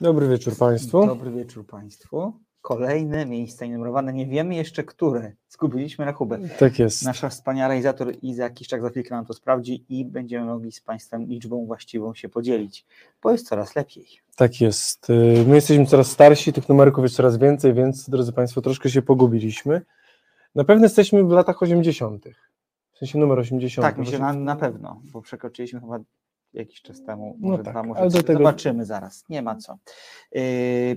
[0.00, 1.06] Dobry wieczór Państwu.
[1.06, 2.32] Dobry wieczór Państwu.
[2.62, 5.32] Kolejne miejsce numerowane, nie wiemy jeszcze które.
[5.48, 6.38] Zgubiliśmy rachubę.
[6.58, 7.04] Tak jest.
[7.04, 11.24] Nasza wspaniała realizator Iza Kiszczak za chwilkę nam to sprawdzi i będziemy mogli z Państwem
[11.24, 12.86] liczbą właściwą się podzielić,
[13.22, 14.06] bo jest coraz lepiej.
[14.36, 15.10] Tak jest.
[15.10, 19.02] Y, My jesteśmy coraz starsi, tych numerków jest coraz więcej, więc drodzy Państwo, troszkę się
[19.02, 19.82] pogubiliśmy.
[20.54, 22.24] Na pewno jesteśmy w latach 80.
[22.92, 23.82] W sensie numer 80.
[23.82, 25.98] Tak, myślę na, na pewno, bo przekroczyliśmy chyba
[26.56, 28.24] jakiś czas temu, No może tak, dwa, może ale do trzy.
[28.24, 29.78] tego- Zobaczymy zaraz, nie ma co.
[30.32, 30.42] Yy,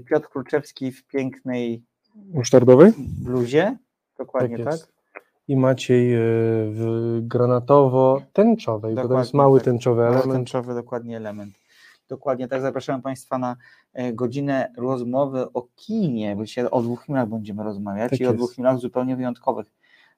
[0.09, 1.83] Piotr Kruczewski w pięknej
[2.15, 2.91] Musztardowej
[3.23, 3.77] bluzie,
[4.17, 4.87] dokładnie Tak tak.
[5.47, 6.19] i Maciej y,
[6.71, 9.65] w granatowo-tęczowej, bo to jest mały tak.
[9.65, 10.33] tęczowy Mały element.
[10.35, 11.53] tęczowy dokładnie element.
[12.09, 12.61] Dokładnie tak.
[12.61, 13.55] Zapraszam Państwa na
[13.93, 18.27] e, godzinę rozmowy o kinie, bo dzisiaj o dwóch filmach będziemy rozmawiać Tak i o
[18.27, 18.37] jest.
[18.37, 19.67] dwóch filmach zupełnie wyjątkowych.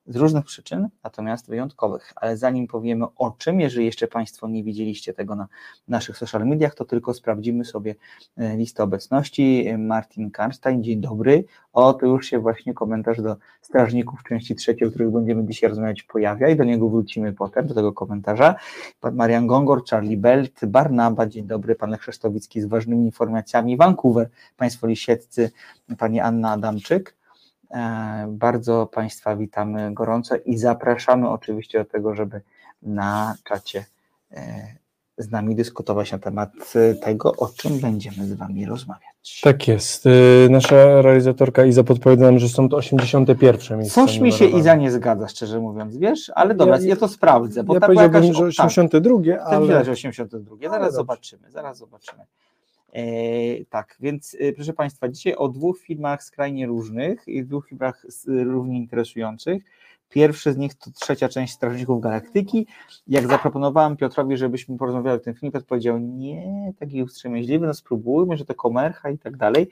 [0.08, 2.14] Z różnych przyczyn, natomiast wyjątkowych.
[2.16, 5.48] Ale zanim powiemy o czym, jeżeli jeszcze Państwo nie widzieliście tego na
[5.88, 7.96] naszych social mediach, to tylko sprawdzimy sobie
[8.38, 9.66] e, listę obecności.
[9.78, 11.46] Martin Karstein, dzień dobry.
[11.74, 16.04] O, to już się właśnie komentarz do strażników części trzeciej, o których będziemy dzisiaj rozmawiać,
[16.04, 18.56] pojawia i do niego wrócimy potem, do tego komentarza.
[19.00, 24.88] Pan Marian Gongor, Charlie Belt, Barnaba, dzień dobry, pan Krzysztowicki z ważnymi informacjami, Vancouver, państwo
[24.88, 25.52] lisieccy,
[25.98, 27.21] pani Anna Adamczyk.
[27.74, 32.42] E, Bardzo Państwa witamy gorąco i zapraszamy oczywiście do tego, żeby
[32.82, 33.86] na czacie
[34.32, 34.76] e,
[35.18, 39.42] z nami dyskutować na temat e, tego, o czym będziemy z Wami rozmawiać.
[39.44, 40.06] Tak jest.
[40.50, 44.46] Nasza realizatorka Iza podpowiada nam, że są to 81 miejsca Coś mi się.
[44.46, 47.88] Iza nie zgadza, szczerze mówiąc, wiesz, ale dobra, ja, Ja- to sprawdzę, bo ja tak
[47.88, 48.38] powiedziałbym, jakaś...
[48.38, 48.68] że o, tak.
[48.68, 50.56] 82, Ten ale widać 82.
[50.62, 50.92] Ale Zaraz dobrze.
[50.96, 52.24] zobaczymy, zaraz zobaczymy.
[52.94, 58.06] E, tak, więc e, proszę Państwa, dzisiaj o dwóch filmach skrajnie różnych i dwóch filmach
[58.06, 59.64] s- równie interesujących.
[60.10, 62.68] Pierwszy z nich to trzecia część Strażników Galaktyki.
[63.08, 68.38] Jak zaproponowałem Piotrowi, żebyśmy porozmawiali o tym filmie, Piotr powiedział, nie, taki ustrzemięźliwy, no spróbujmy,
[68.38, 69.68] że to komercha i tak dalej.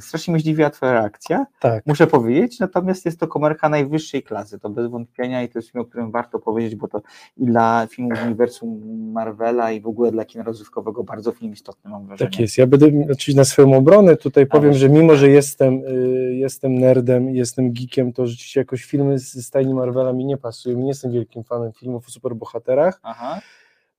[0.00, 1.86] Strasznie mnie zdziwiła Twoja reakcja tak.
[1.86, 5.82] muszę powiedzieć, natomiast jest to komerka najwyższej klasy, to bez wątpienia i to jest film,
[5.82, 7.02] o którym warto powiedzieć, bo to
[7.36, 8.80] i dla filmów z uniwersum
[9.12, 12.30] Marvela i w ogóle dla kina rozrywkowego bardzo film istotny mam wrażenie.
[12.30, 12.58] Tak jest.
[12.58, 14.80] Ja będę oczywiście na swoją obronę tutaj powiem, Ależ.
[14.80, 19.74] że mimo, że jestem, y, jestem nerdem, jestem geekiem, to rzeczywiście jakoś filmy z stajni
[19.74, 20.78] Marvela mi nie pasują.
[20.78, 23.00] Nie jestem wielkim fanem filmów o superbohaterach.
[23.02, 23.40] Aha,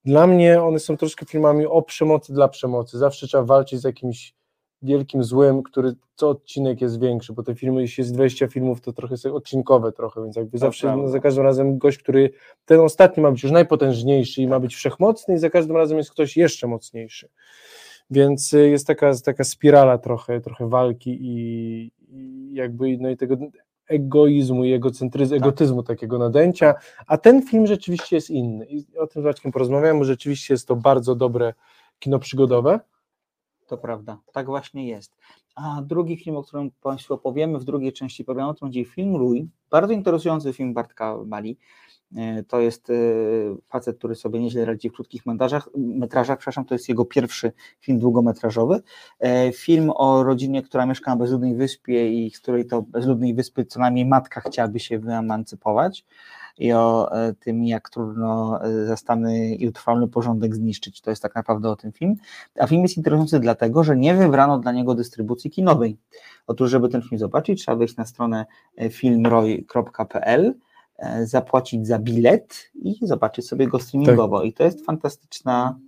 [0.05, 2.97] Dla mnie one są troszkę filmami o przemocy dla przemocy.
[2.97, 4.33] Zawsze trzeba walczyć z jakimś
[4.83, 8.93] wielkim złem, który co odcinek jest większy, bo te filmy, jeśli jest 20 filmów, to
[8.93, 11.03] trochę są odcinkowe trochę, więc jakby zawsze prawda.
[11.03, 12.29] no, za każdym razem gość, który
[12.65, 16.11] ten ostatni ma być już najpotężniejszy i ma być wszechmocny i za każdym razem jest
[16.11, 17.29] ktoś jeszcze mocniejszy.
[18.09, 23.37] Więc y, jest taka, taka spirala trochę, trochę walki i, i jakby no i tego
[23.87, 26.73] egoizmu i egocentryzmu, egotyzmu takiego nadęcia,
[27.07, 30.67] a ten film rzeczywiście jest inny i o tym z Maćkiem porozmawiałem, bo rzeczywiście jest
[30.67, 31.53] to bardzo dobre
[31.99, 32.79] kino przygodowe.
[33.67, 35.15] To prawda, tak właśnie jest.
[35.55, 39.47] A drugi film, o którym Państwu opowiemy w drugiej części programu, to będzie film Rój,
[39.69, 41.57] bardzo interesujący film Bartka Bali.
[42.15, 42.93] E, To jest e,
[43.67, 47.99] facet, który sobie nieźle radzi w krótkich metrażach, metrażach, przepraszam, to jest jego pierwszy film
[47.99, 48.81] długometrażowy.
[49.19, 53.65] E, Film o rodzinie, która mieszka na bezludnej wyspie i z której to bezludnej wyspy
[53.65, 56.05] co najmniej matka chciałaby się wyemancypować
[56.57, 61.01] i o e, tym, jak trudno e, zastany i utrwalony porządek zniszczyć.
[61.01, 62.15] To jest tak naprawdę o tym film.
[62.59, 65.97] A film jest interesujący dlatego, że nie wybrano dla niego dystrybucji kinowej.
[66.47, 68.45] Otóż, żeby ten film zobaczyć, trzeba wejść na stronę
[68.77, 70.53] e, filmroy.pl,
[71.23, 74.43] zapłacić za bilet i zobaczyć sobie go streamingowo.
[74.43, 75.79] I to jest fantastyczna,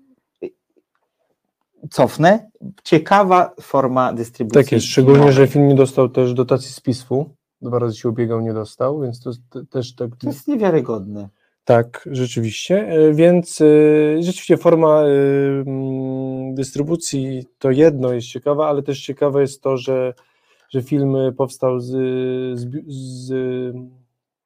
[1.89, 2.49] cofnę,
[2.83, 4.63] ciekawa forma dystrybucji.
[4.63, 8.41] Tak jest, szczególnie, że film nie dostał też dotacji z PISF-u, dwa razy się ubiegał,
[8.41, 9.31] nie dostał, więc to
[9.69, 11.29] też tak, To jest niewiarygodne.
[11.65, 13.65] tak, rzeczywiście, E, więc e,
[14.23, 15.07] rzeczywiście forma e,
[15.67, 20.13] mm, dystrybucji to jedno jest ciekawa, ale też ciekawe jest to, że,
[20.69, 21.91] że film powstał z,
[22.59, 23.33] z, z,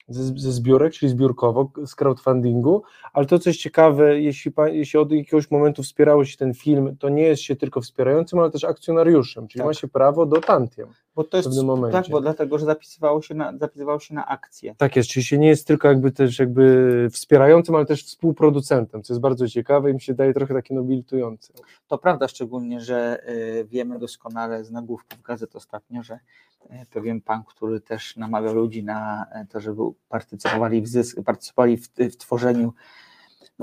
[0.07, 5.11] ze, ze zbiórek, czyli zbiórkowo, z crowdfundingu, ale to, co jest ciekawe, jeśli, jeśli od
[5.11, 9.47] jakiegoś momentu wspierało się ten film, to nie jest się tylko wspierającym, ale też akcjonariuszem,
[9.47, 9.67] czyli Tak.
[9.67, 10.87] ma się prawo do tantiem.
[11.19, 12.01] Bo to jest pewnym momencie.
[12.01, 14.75] tak, bo dlatego, że zapisywało się na, zapisywało się na akcje.
[14.75, 19.13] Tak jest, czyli się nie jest tylko jakby też jakby wspierającym, ale też współproducentem, co
[19.13, 21.53] jest bardzo ciekawe i mi się daje trochę takie nobilitujące.
[21.87, 26.19] To prawda, szczególnie, że y, wiemy doskonale z nagłówków gazet ostatnio, że
[26.65, 31.77] y, pewien pan, który też namawiał ludzi na y, to, żeby partycypowali w, zysk, partycypowali
[31.77, 32.73] w, w tworzeniu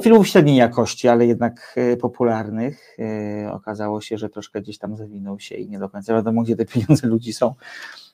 [0.03, 5.41] filmów średniej jakości, ale jednak y, popularnych, y, okazało się, że troszkę gdzieś tam zawinął
[5.41, 7.55] się i nie do końca wiadomo, gdzie te pieniądze ludzi są.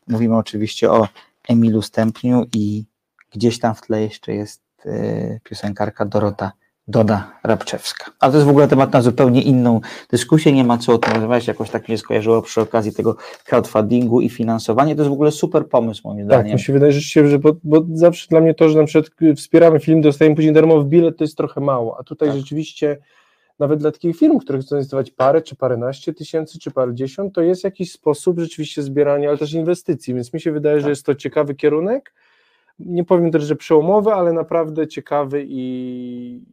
[0.08, 1.08] Mówimy oczywiście o
[1.49, 2.84] Emilu Stępniu i
[3.31, 6.52] gdzieś tam w tle jeszcze jest y, piosenkarka Dorota
[6.88, 8.12] Doda Rabczewska.
[8.20, 9.81] Ale to jest w ogóle temat na zupełnie inną
[10.11, 14.20] dyskusję, nie ma co o tym rozmawiać, jakoś tak się skojarzyło przy okazji tego crowdfundingu
[14.20, 14.94] i finansowania.
[14.94, 16.52] To jest w ogóle super pomysł moim Tak, zdaniem.
[16.55, 19.81] mi się wydaje rzeczywiście, że bo, bo zawsze dla mnie to, że na przykład wspieramy
[19.81, 22.38] film, dostajemy później darmowy bilet, to jest trochę mało, a tutaj Tak.
[22.38, 22.99] rzeczywiście
[23.58, 27.64] nawet dla takich firm, które chcą inwestować parę, czy paręnaście tysięcy, czy parędziesiąt, to jest
[27.64, 30.88] jakiś sposób rzeczywiście zbierania, ale też inwestycji, więc mi się wydaje, że Tak.
[30.90, 32.14] jest to ciekawy kierunek,
[32.79, 36.44] nie powiem też, że przełomowy, ale naprawdę ciekawy i,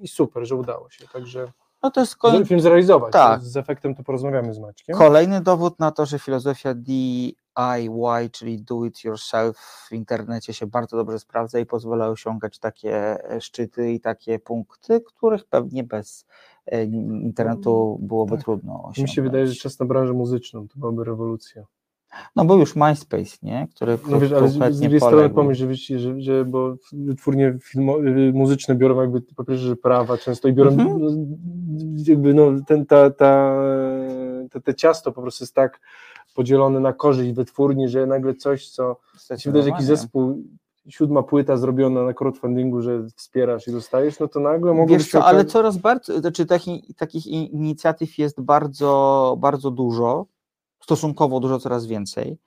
[0.00, 1.52] i super, że udało się, także
[1.82, 2.16] No to jest
[2.46, 3.42] film zrealizować, tak.
[3.42, 4.96] z efektem to porozmawiamy z Maćkiem.
[4.96, 10.96] kolejny dowód na to, że filozofia DIY, czyli do it yourself w internecie się bardzo
[10.96, 16.26] dobrze sprawdza i pozwala osiągać takie e, szczyty i takie punkty, których pewnie bez
[16.66, 18.44] e, internetu byłoby tak.
[18.44, 18.98] trudno osiągnąć.
[18.98, 21.64] Mi się wydaje, że czas na branżę muzyczną, to byłaby rewolucja.
[22.36, 23.68] No bo już MySpace, nie?
[23.74, 28.32] Który No wiesz, ale z, z drugiej strony pomyśl, że, że, że bo wytwórnie y,
[28.34, 31.00] muzyczne biorą jakby po pierwsze, że prawa często i biorą Mhm.
[31.00, 31.10] no,
[32.06, 33.54] jakby no ten, ta, ta,
[34.50, 35.80] te, te ciasto po prostu jest tak
[36.34, 38.96] podzielone na korzyść wytwórni, że nagle coś, co
[39.38, 40.42] ci wydaje, jakiś zespół
[40.88, 45.12] siódma płyta zrobiona na crowdfundingu, że wspierasz i dostajesz, no to nagle mogło Wiesz być
[45.12, 50.26] co, ale coraz bardziej, znaczy taki, takich i- inicjatyw jest bardzo, bardzo dużo,
[50.88, 52.38] stosunkowo dużo, coraz więcej.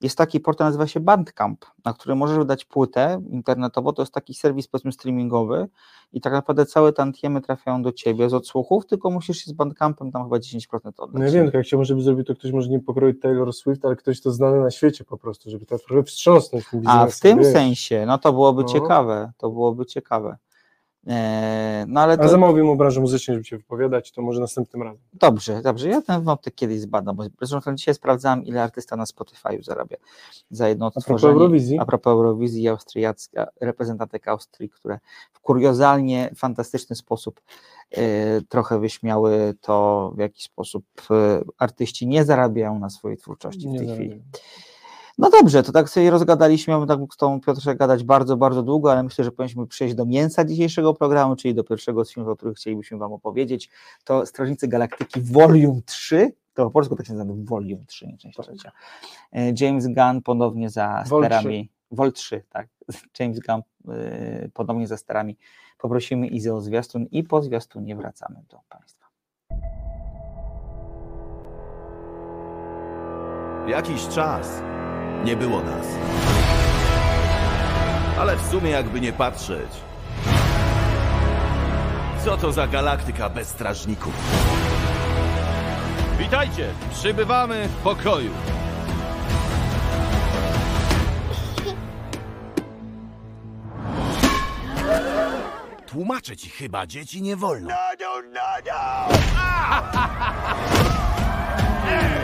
[0.00, 4.34] Jest taki portal, nazywa się Bandcamp, na którym możesz wydać płytę internetowo, to jest taki
[4.34, 5.68] serwis powiedzmy streamingowy
[6.12, 10.12] i tak naprawdę całe tantiemy trafiają do ciebie z odsłuchów, tylko musisz się z Bandcampem
[10.12, 10.60] tam chyba 10%
[10.98, 11.08] oddać.
[11.12, 13.96] No ja wiem, jak chciałbym, żeby zrobił to ktoś może nie pokroić Taylor Swift, ale
[13.96, 17.20] ktoś to znany na świecie po prostu, żeby to trochę wstrząsnąć tym A biznesem, w
[17.20, 17.52] tym wiesz.
[17.52, 18.68] sensie, no to byłoby No.
[18.68, 20.36] ciekawe, to byłoby ciekawe.
[21.06, 24.22] Eee, no ale A to, za mało wiem o branży muzycznej, żeby się wypowiadać, to
[24.22, 25.00] może następnym razem.
[25.12, 25.88] Dobrze, dobrze.
[25.88, 29.96] Ja ten wątek kiedyś zbadam, bo zresztą dzisiaj sprawdzałem, ile artysta na Spotify zarabia
[30.50, 31.24] za jedno A propos.
[31.24, 34.98] Eurowizji, A propos Eurowizji austriacka, reprezentantek Austrii, które
[35.32, 37.40] w kuriozalnie fantastyczny sposób
[37.90, 43.70] e, trochę wyśmiały to, w jaki sposób e, artyści nie zarabiają na swojej twórczości w
[43.70, 44.08] nie tej zarabiam.
[44.08, 44.22] chwili.
[45.20, 48.92] No dobrze, to tak sobie rozgadaliśmy, mamy tak z tą Piotrze gadać bardzo, bardzo długo,
[48.92, 52.36] ale myślę, że powinniśmy przejść do mięsa dzisiejszego programu, czyli do pierwszego z filmów, o
[52.36, 53.70] których chcielibyśmy Wam opowiedzieć.
[54.04, 58.36] To Strażnicy Galaktyki Volume 3, to po polsku tak się nazywa Volume 3, nie część
[58.36, 58.46] Tak.
[58.46, 58.72] trzecia.
[59.32, 62.68] E, James Gunn ponownie za Vol sterami, Vol 3, tak,
[63.20, 65.36] James Gunn e, ponownie za sterami.
[65.78, 69.06] Poprosimy Izę o zwiastun i po zwiastunie wracamy do Państwa.
[73.66, 74.62] Jakiś czas
[75.24, 75.86] nie było nas.
[78.18, 79.70] Ale w sumie jakby nie patrzeć.
[82.24, 84.12] Co to za galaktyka bez strażników?
[86.18, 86.68] Witajcie!
[86.92, 88.30] Przybywamy w pokoju.
[95.86, 97.68] Tłumaczę ci chyba, dzieci nie wolno.
[97.68, 97.76] Nie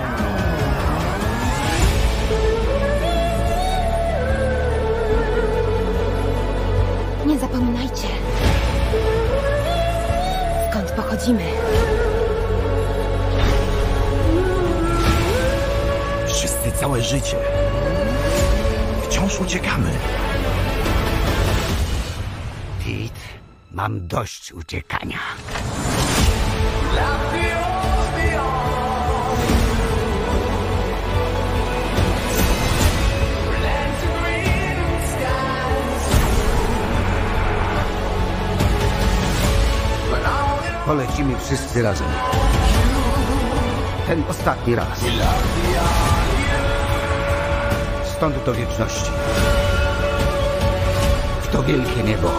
[11.16, 11.44] Skąd pochodzimy?
[16.26, 17.36] Wszyscy całe życie.
[19.02, 19.90] Wciąż uciekamy.
[22.78, 23.20] Pete,
[23.72, 25.18] mam dość uciekania.
[40.86, 42.06] Polecimy wszyscy razem.
[44.06, 45.04] Ten ostatni raz.
[48.16, 49.10] Stąd do wieczności.
[51.42, 52.30] W to wielkie niebo.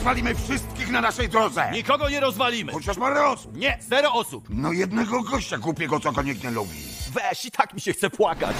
[0.00, 1.70] Rozwalimy wszystkich na naszej drodze.
[1.72, 2.72] Nikogo nie rozwalimy.
[2.72, 3.56] Chociaż parę osób.
[3.56, 4.44] Nie, zero osób.
[4.50, 6.70] No jednego gościa głupiego, co go nikt nie lubi.
[7.12, 8.56] Weź, i tak mi się chce płakać.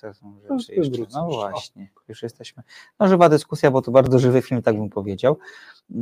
[0.00, 1.02] To są No, rzeczy jeszcze.
[1.12, 2.62] No właśnie, już jesteśmy.
[3.00, 5.38] No żywa dyskusja, bo to bardzo żywy film, tak bym powiedział.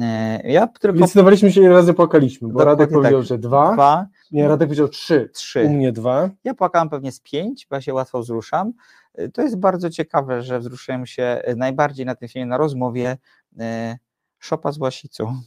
[0.01, 3.29] E, Ja tylko Decydowaliśmy się ile razy płakaliśmy, bo Dokładnie Radek powiedział, tak.
[3.29, 5.63] że dwa, dwa, nie, Radek powiedział trzy, trzy.
[5.65, 8.73] u mnie dwa, Ja płakałem pewnie z pięć, bo ja się łatwo wzruszam.
[9.19, 13.19] Y, To jest bardzo ciekawe, że wzruszyłem się najbardziej na tym filmie, na rozmowie
[13.59, 13.99] e,
[14.39, 15.41] Szopa z Łasicą.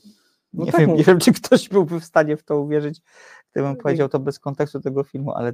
[0.57, 3.01] No nie, tak, wiem, nie wiem, czy ktoś byłby w stanie w to uwierzyć,
[3.51, 5.53] gdybym powiedział to bez kontekstu tego filmu, ale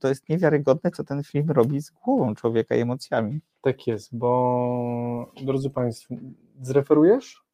[0.00, 3.40] to jest niewiarygodne, co ten film robi z głową człowieka i emocjami.
[3.60, 6.14] Tak jest, bo drodzy Państwo,
[6.60, 7.46] zreferujesz?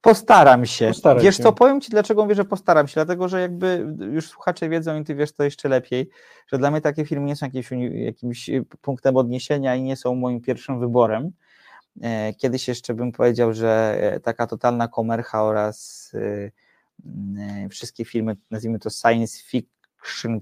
[0.00, 0.92] Postaram się.
[1.20, 1.42] Wiesz się.
[1.42, 5.04] co, powiem Ci, dlaczego mówię, że postaram się, dlatego, że jakby już słuchacze wiedzą i
[5.04, 6.08] Ty wiesz to jeszcze lepiej,
[6.46, 10.40] że dla mnie takie filmy nie są jakimś, jakimś punktem odniesienia i nie są moim
[10.40, 11.30] pierwszym wyborem.
[12.02, 16.52] E, Kiedyś jeszcze bym powiedział, że e, taka totalna komercha oraz y,
[17.38, 19.73] e, wszystkie filmy, nazwijmy to science fiction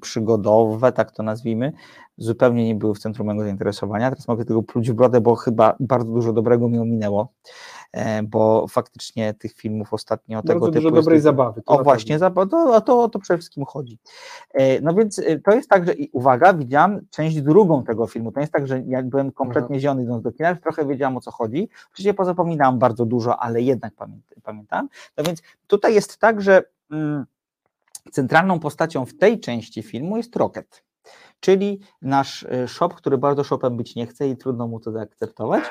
[0.00, 1.72] przygodowe, tak to nazwijmy,
[2.16, 4.10] zupełnie nie były w centrum mojego zainteresowania.
[4.10, 7.32] Teraz mogę tego pluć w brodę, bo chyba bardzo dużo dobrego mi ominęło,
[7.92, 11.24] e, bo faktycznie tych filmów ostatnio tego Bardzo typu dużo jest dobrej dużo.
[11.24, 11.62] zabawy.
[11.66, 12.42] O właśnie, pewno.
[12.42, 13.98] za- to, o to, o to przede wszystkim chodzi.
[14.54, 18.32] E, No więc e, to jest tak, że i uwaga, widziałam część drugą tego filmu.
[18.32, 21.30] To jest tak, że jak byłem kompletnie zielony idąc do kina, trochę wiedziałam o co
[21.30, 21.68] chodzi.
[21.92, 24.88] Oczywiście pozapominałam bardzo dużo, ale jednak pamię- pamiętam.
[25.16, 27.24] No więc tutaj jest tak, że mm,
[28.10, 30.84] centralną postacią w tej części filmu jest Rocket.
[31.40, 35.64] Czyli nasz e, shop, który bardzo shopem być nie chce i trudno mu to zaakceptować.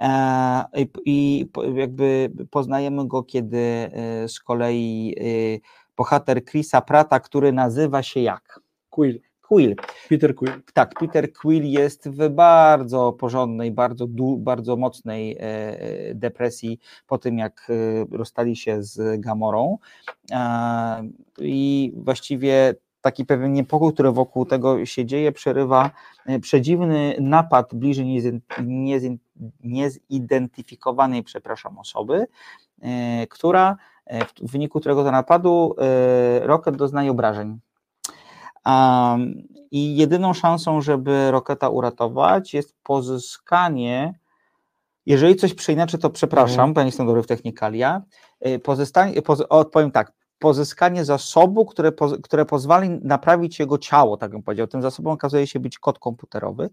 [0.00, 0.64] E,
[1.04, 5.16] I, jakby poznajemy go, kiedy e, z kolei
[5.96, 8.60] bohater Chrisa Prata, który nazywa się jak?
[8.90, 9.20] Quill,
[9.50, 9.74] Quill.
[10.08, 10.52] Peter Quill.
[10.74, 14.06] Tak, Peter Quill jest w bardzo porządnej, bardzo,
[14.38, 19.78] bardzo mocnej e, e, depresji po tym, jak e, rozstali się z Gamorą.
[21.38, 25.90] I właściwie taki pewien niepokój, który wokół tego się dzieje, przerywa
[26.40, 28.20] przedziwny napad bliżej
[29.64, 32.26] niezidentyfikowanej, przepraszam, osoby,
[33.30, 33.76] która
[34.42, 35.74] w wyniku którego to napadu
[36.40, 37.60] Rocket doznaje obrażeń.
[39.70, 44.14] I jedyną szansą, żeby Roketa uratować, jest pozyskanie.
[45.06, 46.72] Jeżeli coś przeinaczę, to przepraszam, Mhm.
[46.74, 48.02] bo ja nie jestem dobry w technikalia.
[49.16, 50.12] y, poz, odpowiem tak.
[50.38, 54.66] Pozyskanie zasobu, które, które pozwoli naprawić jego ciało, tak bym powiedział.
[54.66, 56.70] Tym zasobem okazuje się być kod komputerowy.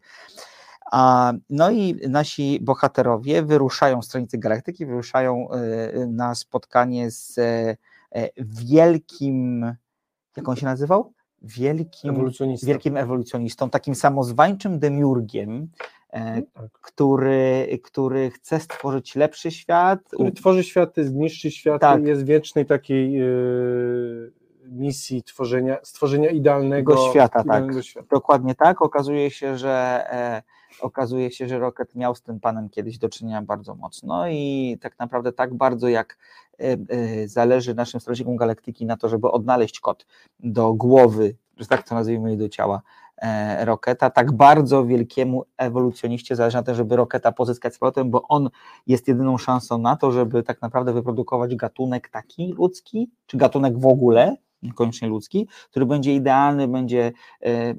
[0.92, 5.48] A, no i nasi bohaterowie wyruszają z stronicy galaktyki, wyruszają
[5.94, 7.78] y, na spotkanie z e,
[8.38, 9.66] wielkim,
[10.38, 11.14] jak on się nazywał?
[11.42, 12.68] Wielkim, Ewolucjonista.
[12.68, 15.68] wielkim ewolucjonistą, takim samozwańczym demiurgiem,
[16.10, 16.72] e, Tak.
[16.82, 20.00] który, który chce stworzyć lepszy świat.
[20.14, 22.04] Który tworzy światy, zniszczy światy, Tak.
[22.04, 23.26] jest wiecznej takiej e,
[24.66, 27.46] misji tworzenia, stworzenia idealnego świata, tak.
[27.46, 28.08] idealnego świata.
[28.12, 28.82] Dokładnie tak.
[28.82, 30.44] Okazuje się, że e,
[30.82, 35.00] okazuje się, że Rocket miał z tym panem kiedyś do czynienia bardzo mocno i tak
[35.00, 36.18] naprawdę tak bardzo jak
[36.60, 40.06] e, e, zależy naszym strażnikom galaktyki na to, żeby odnaleźć kod
[40.40, 42.82] do głowy, że tak to nazwijmy, do ciała
[43.18, 48.22] e, Roketa, tak bardzo wielkiemu ewolucjoniście zależy na tym, żeby Roketa pozyskać z powrotem, bo
[48.28, 48.50] on
[48.88, 53.86] jest jedyną szansą na to, żeby tak naprawdę wyprodukować gatunek taki ludzki, czy gatunek w
[53.86, 57.12] ogóle, niekoniecznie ludzki, który będzie idealny, będzie
[57.42, 57.76] e, e,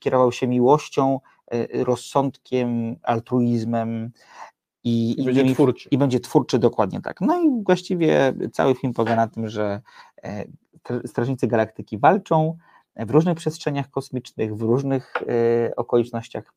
[0.00, 4.10] kierował się miłością, e, rozsądkiem, altruizmem
[4.84, 5.88] i, I będzie twórczy.
[5.90, 7.20] I będzie twórczy dokładnie tak.
[7.20, 9.80] No i właściwie cały film polega na tym, że
[10.84, 12.56] tr- strażnicy galaktyki walczą
[12.96, 15.14] w różnych przestrzeniach kosmicznych, w różnych
[15.76, 16.52] okolicznościach,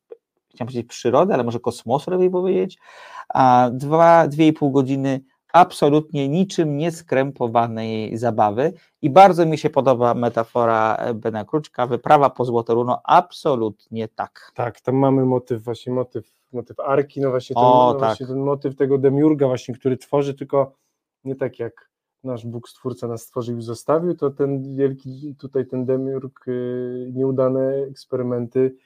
[0.54, 2.78] chciałem powiedzieć przyrody, ale może kosmosu lepiej powiedzieć,
[3.28, 5.20] a dwa, dwie i pół godziny
[5.52, 12.74] absolutnie niczym nieskrępowanej zabawy i bardzo mi się podoba metafora Bena Kruczka, wyprawa po Złote
[12.74, 14.52] Runo, absolutnie tak.
[14.54, 18.08] Tak, tam mamy motyw, właśnie motyw, motyw Arki, no właśnie ten, O, no tak.
[18.08, 20.72] właśnie ten motyw tego demiurga właśnie, który tworzy, tylko
[21.24, 21.90] nie tak jak
[22.24, 27.74] nasz Bóg Stwórca nas stworzył i zostawił, to ten wielki, tutaj ten demiurg y, nieudane
[27.90, 28.76] eksperymenty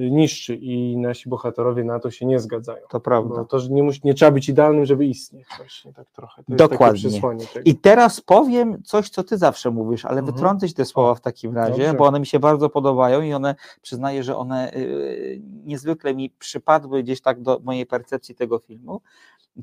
[0.00, 2.86] y, niszczy i nasi bohaterowie na to się nie zgadzają.
[2.88, 3.34] To prawda.
[3.34, 6.42] Bo to, że nie, musi, nie trzeba być idealnym, żeby istnieć właśnie, tak trochę.
[6.44, 7.20] To Dokładnie.
[7.64, 10.58] I teraz powiem coś, co ty zawsze mówisz, ale Mhm.
[10.76, 11.94] te słowa w takim razie, Dobrze.
[11.94, 17.02] bo one mi się bardzo podobają i one, przyznaję, że one y, niezwykle mi przypadły
[17.02, 19.00] gdzieś tak do mojej percepcji tego filmu.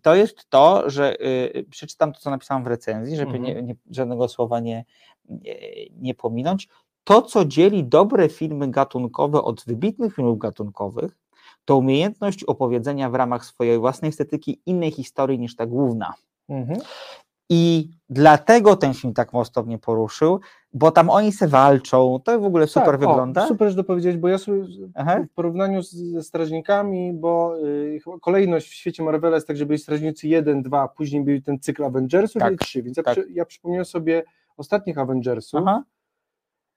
[0.02, 1.22] To jest to, że
[1.56, 3.44] y, przeczytam to, co napisałem w recenzji, żeby Mhm.
[3.44, 4.86] nie, nie, żadnego słowa nie,
[5.30, 5.56] nie,
[6.00, 6.68] nie pominąć.
[7.08, 11.18] To, co dzieli dobre filmy gatunkowe od wybitnych filmów gatunkowych,
[11.66, 16.14] to umiejętność opowiedzenia w ramach swojej własnej estetyki innej historii niż ta główna.
[16.50, 16.80] Mhm.
[17.50, 20.40] I dlatego ten film tak mocno mnie poruszył,
[20.74, 23.48] bo tam oni se walczą, to w ogóle super Tak, o, wygląda.
[23.48, 25.20] super, że to powiedziałeś, bo ja sobie Aha.
[25.32, 29.80] w porównaniu z, ze strażnikami, bo y, kolejność w świecie Marvela jest tak, że byli
[29.80, 33.14] strażnicy 1, 2, później był ten cykl Avengersów Tak, i 3, więc ja, tak.
[33.14, 34.24] przy, ja przypomniałem sobie
[34.58, 35.84] ostatnich Avengersów Aha.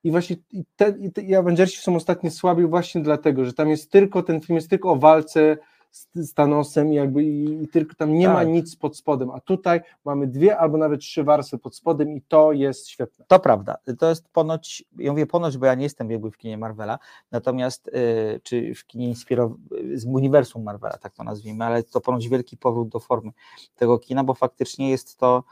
[0.05, 3.69] I właśnie i, te, i, te, i Avengersi są ostatnio słabi właśnie dlatego, że tam
[3.69, 5.57] jest tylko, ten film jest tylko o walce
[5.91, 8.49] z, z Thanosem i jakby i, i tylko tam nie ma Tak.
[8.49, 12.53] nic pod spodem, a tutaj mamy dwie albo nawet trzy warstwy pod spodem i to
[12.53, 13.25] jest świetne.
[13.29, 13.77] To prawda.
[13.99, 16.99] To jest ponoć, ja mówię ponoć, bo ja nie jestem biegły w kinie Marvela,
[17.31, 19.55] natomiast, y, czy w kinie inspirow-
[19.95, 23.31] z uniwersum Marvela, tak to nazwijmy, ale to ponoć wielki powrót do formy
[23.77, 25.45] tego kina, bo faktycznie jest to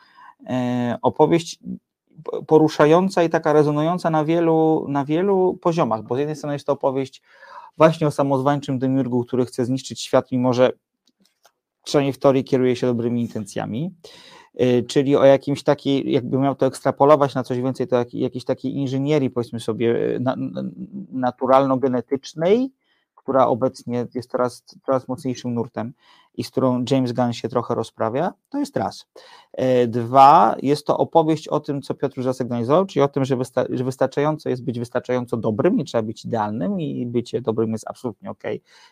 [0.46, 1.87] e, opowieść po-
[2.46, 6.72] poruszająca i taka rezonująca na wielu, na wielu poziomach, bo z jednej strony jest to
[6.72, 7.22] opowieść
[7.76, 10.72] właśnie o samozwańczym demiurgu, który chce zniszczyć świat, mimo że
[11.84, 13.94] przynajmniej w teorii kieruje się dobrymi intencjami,
[14.60, 18.44] y, czyli o jakimś takiej, jakby miał to ekstrapolować na coś więcej, to jak, jakiejś
[18.44, 20.62] takiej inżynierii, powiedzmy sobie, y, na, na,
[21.12, 22.70] naturalno-genetycznej,
[23.28, 25.92] która obecnie jest coraz, coraz mocniejszym nurtem
[26.34, 29.06] i z którą James Gunn się trochę rozprawia, to jest raz.
[29.52, 33.36] E, Dwa, jest to opowieść o tym, co Piotr już zasygnalizował, czyli o tym, że,
[33.36, 37.88] wysta- że wystarczająco jest być wystarczająco dobrym, nie trzeba być idealnym i bycie dobrym jest
[37.88, 38.42] absolutnie ok.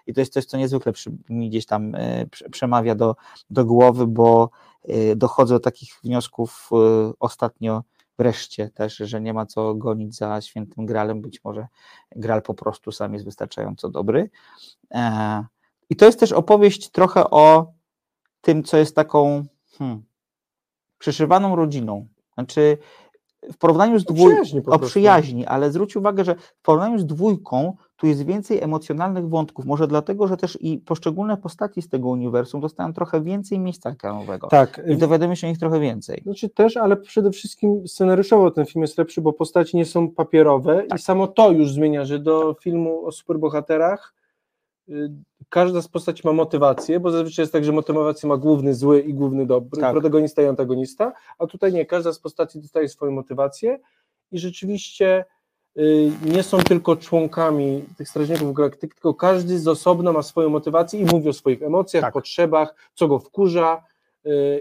[0.07, 0.93] I to jest coś, co niezwykle
[1.28, 3.16] mi gdzieś tam e, prze- przemawia do,
[3.50, 4.50] do głowy, bo
[4.85, 7.83] e, dochodzę do takich wniosków e, ostatnio
[8.18, 11.66] wreszcie też, że nie ma co gonić za świętym gralem, być może
[12.16, 14.30] gral po prostu sam jest wystarczająco dobry.
[14.94, 15.44] E,
[15.90, 17.73] I to jest też opowieść trochę o
[18.40, 19.44] tym, co jest taką
[19.78, 20.04] hmm,
[21.54, 22.08] rodziną.
[22.35, 22.78] Znaczy,
[23.52, 28.07] w porównaniu z dwójką, o przyjaźni, ale zwróć uwagę, że w porównaniu z dwójką tu
[28.07, 32.93] jest więcej emocjonalnych wątków, może dlatego, że też i poszczególne postaci z tego uniwersum dostają
[32.93, 36.23] trochę więcej miejsca ekranowego Tak, i dowiadujemy się o nich trochę więcej.
[36.23, 40.83] Znaczy też, ale przede wszystkim scenariuszowo ten film jest lepszy, bo postaci nie są papierowe
[40.88, 40.99] Tak.
[40.99, 44.15] i samo to już zmienia, że do filmu o superbohaterach y,
[45.49, 49.14] każda z postaci ma motywację, bo zazwyczaj jest tak, że motywację ma główny zły i
[49.14, 49.93] główny dobry, Tak.
[49.93, 53.78] protagonista i antagonista, a tutaj nie, każda z postaci dostaje swoją motywację
[54.33, 55.25] i rzeczywiście
[55.78, 61.00] y, nie są tylko członkami tych strażników galaktyki, tylko każdy z osobna ma swoją motywację
[61.00, 62.14] i mówi o swoich emocjach, Tak.
[62.14, 63.96] potrzebach, co go wkurza, y,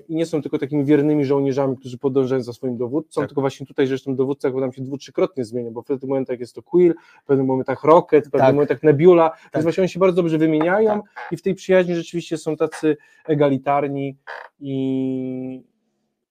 [0.07, 3.29] i nie są tylko takimi wiernymi żołnierzami, którzy podążają za swoim dowódcą, Tak.
[3.29, 6.39] tylko właśnie tutaj zresztą dowódca jakby nam się dwu, trzykrotnie zmienia, bo w pewnych momentach
[6.39, 6.93] jest to Quill,
[7.23, 8.55] w pewnych momentach Rocket, w pewnych Tak.
[8.55, 9.39] momentach Nebula, Tak.
[9.53, 14.17] więc właśnie oni się bardzo dobrze wymieniają i w tej przyjaźni rzeczywiście są tacy egalitarni
[14.59, 15.61] i,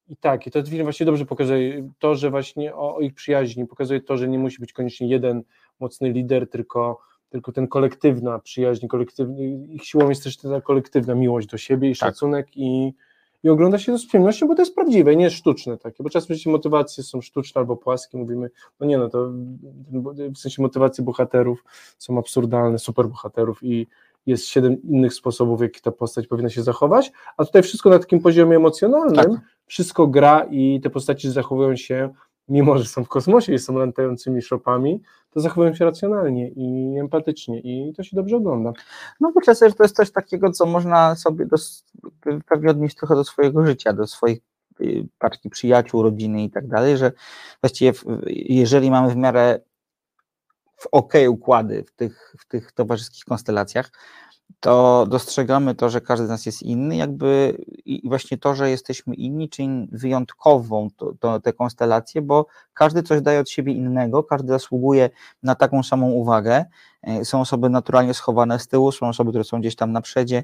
[0.09, 3.67] i tak, i to film właśnie dobrze pokazuje to, że właśnie o, o ich przyjaźni,
[3.67, 5.42] pokazuje to, że nie musi być koniecznie jeden
[5.81, 6.99] mocny lider, tylko
[7.31, 11.94] tylko ten kolektywna przyjaźń, kolektywny, ich siłą jest też ta kolektywna miłość do siebie i
[11.94, 12.92] szacunek i,
[13.44, 16.11] i ogląda się to z przyjemnością, bo to jest prawdziwe, nie jest sztuczne takie, bo
[16.11, 19.30] czasem jeśli motywacje są sztuczne albo płaskie, mówimy, no nie no, to
[20.35, 21.64] w sensie motywacje bohaterów
[21.98, 23.87] są absurdalne, superbohaterów i
[24.26, 27.98] jest siedem innych sposobów, w jaki ta postać powinna się zachować, a tutaj wszystko na
[27.98, 29.40] takim poziomie emocjonalnym, Tak.
[29.66, 32.11] wszystko gra i te postaci zachowują się,
[32.48, 37.61] mimo że są w kosmosie i są latającymi szopami, to zachowują się racjonalnie i empatycznie
[37.61, 38.72] i to się dobrze ogląda.
[39.20, 41.85] No myślę sobie, że to jest coś takiego, co można sobie dos-
[42.48, 44.38] pewnie odnieść trochę do swojego życia, do swoich
[44.80, 47.12] y, paczki przyjaciół, rodziny i tak dalej, że
[47.62, 49.61] właściwie w, jeżeli mamy w miarę
[50.76, 53.90] w ok układy w tych, w tych towarzyskich konstelacjach,
[54.64, 59.14] to dostrzegamy to, że każdy z nas jest inny, jakby i właśnie to, że jesteśmy
[59.14, 64.48] inni, czyli wyjątkową to, to, tę konstelację, bo każdy coś daje od siebie innego, każdy
[64.48, 65.11] zasługuje
[65.42, 66.64] na taką samą uwagę.
[67.02, 70.42] E, Są osoby naturalnie schowane z tyłu, są osoby, które są gdzieś tam na przedzie,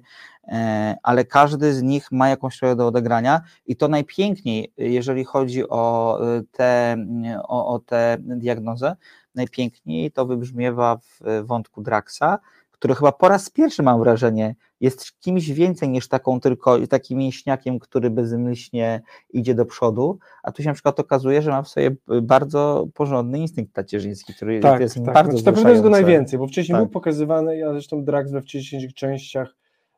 [0.49, 5.69] e, ale każdy z nich ma jakąś rolę do odegrania i to najpiękniej, jeżeli chodzi
[5.69, 6.97] o e, tę
[7.43, 8.97] o, o tę diagnozę,
[9.35, 12.39] najpiękniej to wybrzmiewa w wątku Draxa,
[12.81, 17.79] który chyba po raz pierwszy mam wrażenie jest kimś więcej niż taką tylko takim mięśniakiem,
[17.79, 21.91] który bezmyślnie idzie do przodu, a tu się na przykład okazuje, że ma w sobie
[22.23, 25.15] bardzo porządny instynkt tacierzyński, który Tak, jest tak.
[25.15, 26.85] bardzo Znaczy, naprawdę jest go najwięcej, bo wcześniej Tak.
[26.85, 29.55] był pokazywany, ja zresztą Drax we wcześniejszych częściach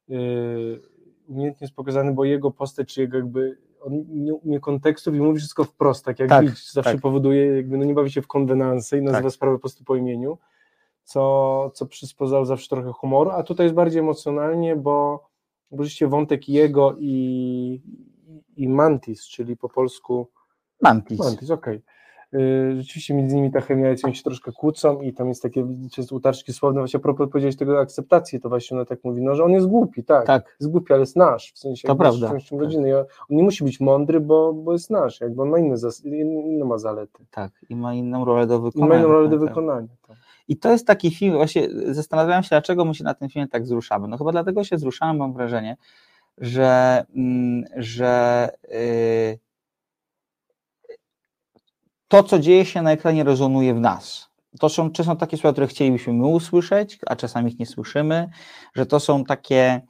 [0.08, 0.80] yy,
[1.28, 5.38] umiejętnie jest pokazany, bo jego postać, czy jego jakby on nie umie kontekstów i mówi
[5.38, 7.00] wszystko wprost, tak jak Tak, widz, zawsze tak.
[7.00, 9.32] powoduje, jakby no nie bawi się w konwenanse i nazywa Tak.
[9.32, 10.38] sprawę po prostu po imieniu,
[11.04, 15.24] co, co przyspozało zawsze trochę humoru, a tutaj jest bardziej emocjonalnie, bo,
[15.72, 17.82] rzeczywiście wątek jego i,
[18.56, 20.28] i Mantis, czyli po polsku
[20.82, 21.18] Mantis.
[21.18, 21.82] Mantis, okej.
[22.32, 25.66] Yy, Rzeczywiście między nimi ta chemia jest, oni się troszkę kłócą i tam jest takie
[25.92, 29.34] często utarczki słowne, właśnie a propos powiedziałeś tego akceptacji, to właśnie ona tak mówi, no,
[29.34, 32.30] że on jest głupi, tak, Tak, jest głupi, ale jest nasz, w sensie To prawda.
[32.30, 35.58] częścią rodziny, I on nie musi być mądry, bo, bo jest nasz, jakby on ma
[35.58, 37.52] inne, inne ma zalety, tak.
[37.68, 38.94] I ma inną rolę do i wykonania.
[38.94, 39.48] ma inną rolę do tak, tak.
[39.48, 39.88] wykonania.
[40.08, 40.16] Tak.
[40.48, 43.62] I to jest taki film, właśnie zastanawiałem się, dlaczego my się na tym filmie tak
[43.62, 44.08] wzruszamy.
[44.08, 45.76] No chyba dlatego się wzruszamy, mam wrażenie,
[46.38, 49.38] że, mm, że yy,
[52.08, 54.30] to, co dzieje się na ekranie, rezonuje w nas.
[54.60, 58.30] To są, czy są takie słowa, które chcielibyśmy my usłyszeć, a czasami ich nie słyszymy,
[58.74, 59.80] że to są takie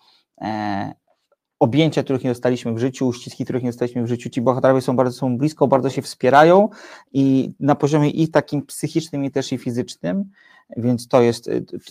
[0.40, 0.92] e,
[1.62, 4.30] objęcia, których nie dostaliśmy w życiu, uściski, których nie dostaliśmy w życiu.
[4.30, 6.68] Ci bohaterowie są bardzo są blisko, bardzo się wspierają
[7.12, 10.24] i na poziomie i takim psychicznym, i też i fizycznym,
[10.76, 11.50] więc to jest,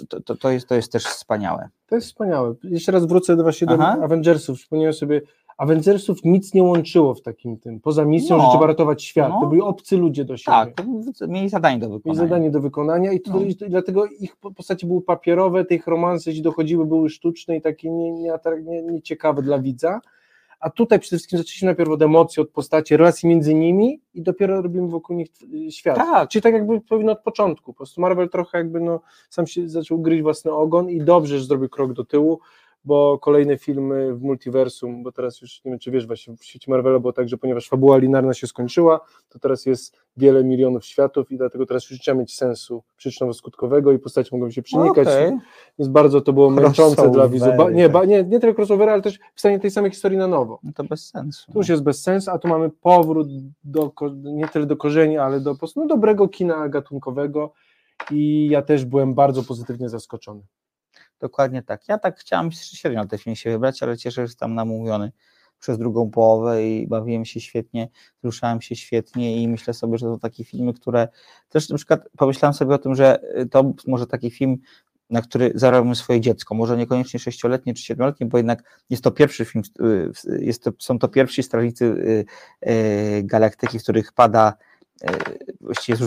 [0.10, 1.70] to, to, to jest, to jest też wspaniałe.
[1.88, 2.56] To jest wspaniałe.
[2.64, 3.98] Jeszcze raz wrócę do właśnie do Aha.
[4.04, 4.58] Avengersów.
[4.60, 5.22] Przypomniałem sobie,
[5.62, 7.80] Avengersów nic nie łączyło w takim tym.
[7.80, 8.44] Poza misją, No.
[8.44, 9.30] że trzeba ratować świat.
[9.30, 9.42] No.
[9.42, 10.56] To byli obcy ludzie do siebie.
[10.76, 10.86] Tak,
[11.28, 12.22] mieli zadanie do Mieli wykonania.
[12.30, 13.42] zadanie do wykonania i, to, No.
[13.42, 17.62] i dlatego ich po- postacie były papierowe, te ich romanse, jeśli dochodziły, były sztuczne i
[17.62, 20.00] takie nieciekawe nie, nie, nieciekawe dla widza.
[20.60, 24.62] A tutaj przede wszystkim zaczęliśmy najpierw od emocji, od postaci, relacji między nimi i dopiero
[24.62, 25.28] robimy wokół nich
[25.70, 25.96] świat.
[25.98, 26.30] Tak.
[26.30, 27.74] Czyli tak jakby powinno od początku.
[27.74, 31.46] Po prostu Marvel trochę jakby no, sam się zaczął gryźć własny ogon i dobrze, że
[31.46, 32.40] zrobił krok do tyłu,
[32.84, 36.72] bo kolejne filmy w multiversum, bo teraz już nie wiem, czy wiesz, właśnie w świecie
[36.72, 41.32] Marvela było tak, że ponieważ fabuła linearna się skończyła, to teraz jest wiele milionów światów
[41.32, 45.08] i dlatego teraz już nie trzeba mieć sensu przyczynowo-skutkowego i postacie mogą się przenikać.
[45.08, 45.38] Okej.
[45.80, 49.20] Więc bardzo to było męczące dla Crossovery, Nie, ba- nie, nie tylko crossovery, ale też
[49.36, 50.60] pisanie tej samej historii na nowo.
[50.64, 51.52] No to bez sensu.
[51.52, 53.28] Tu już jest bez sensu, a tu mamy powrót
[53.64, 53.92] do,
[54.24, 57.54] nie tyle do korzeni, ale do po prostu no, dobrego kina gatunkowego
[58.12, 60.42] i ja też byłem bardzo pozytywnie zaskoczony.
[61.22, 61.88] Dokładnie tak.
[61.88, 65.12] Ja tak chciałem średnio ten film się wybrać, ale cieszę się, że tam namówiony
[65.60, 67.90] przez drugą połowę i bawiłem się świetnie,
[68.24, 71.08] ruszałem się świetnie i myślę sobie, że to takie filmy, które
[71.50, 74.58] też na przykład pomyślałem sobie o tym, że y, to może taki film,
[75.10, 79.46] na który zarobię swoje dziecko, może niekoniecznie sześcioletnie czy siedmioletnie, bo jednak jest to pierwszy
[79.46, 81.86] film, y, jest to, są to pierwsi strażnicy
[82.66, 84.54] y, galaktyki, w których pada
[85.64, 85.98] właściwie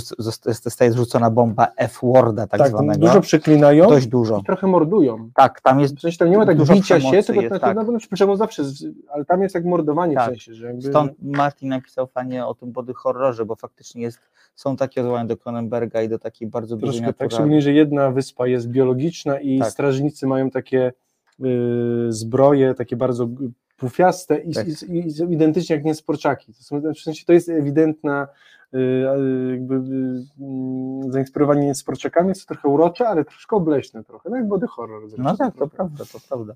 [0.58, 3.06] zostaje zrzucona bomba F-Worda tak, Tak, zwanego.
[3.06, 4.38] dużo przeklinają dość dużo.
[4.38, 5.30] i trochę mordują.
[5.34, 7.60] Tak, tam jest W sensie tam nie ma tak Dużo bicia się, tylko jest, tak,
[7.60, 7.76] tak.
[7.76, 8.62] no, no, przemoc zawsze,
[9.12, 10.24] ale tam jest jak mordowanie Tak.
[10.24, 14.18] w sensie, że jakby, Stąd Martin napisał fajnie o tym body horrorze, bo faktycznie jest,
[14.54, 18.10] są takie odwołania do Cronenberga i do takiej bardzo dużej troszkę tak, szczególnie, że jedna
[18.10, 19.70] wyspa jest biologiczna i Tak.
[19.70, 20.92] strażnicy mają takie
[21.44, 23.28] y, zbroje, takie bardzo
[23.76, 24.66] pufiaste i, Tak.
[24.68, 26.54] i, i identycznie jak niesporczaki.
[26.54, 28.28] To, są, w sensie to jest ewidentna
[28.74, 28.78] y,
[29.50, 34.48] jakby y, mm, zainspirowanie niesporczakami, jest to trochę urocze, ale troszkę obleśne trochę, no jak
[34.48, 35.08] body horror.
[35.08, 36.54] zresztą No tak, to prawda, to prawda.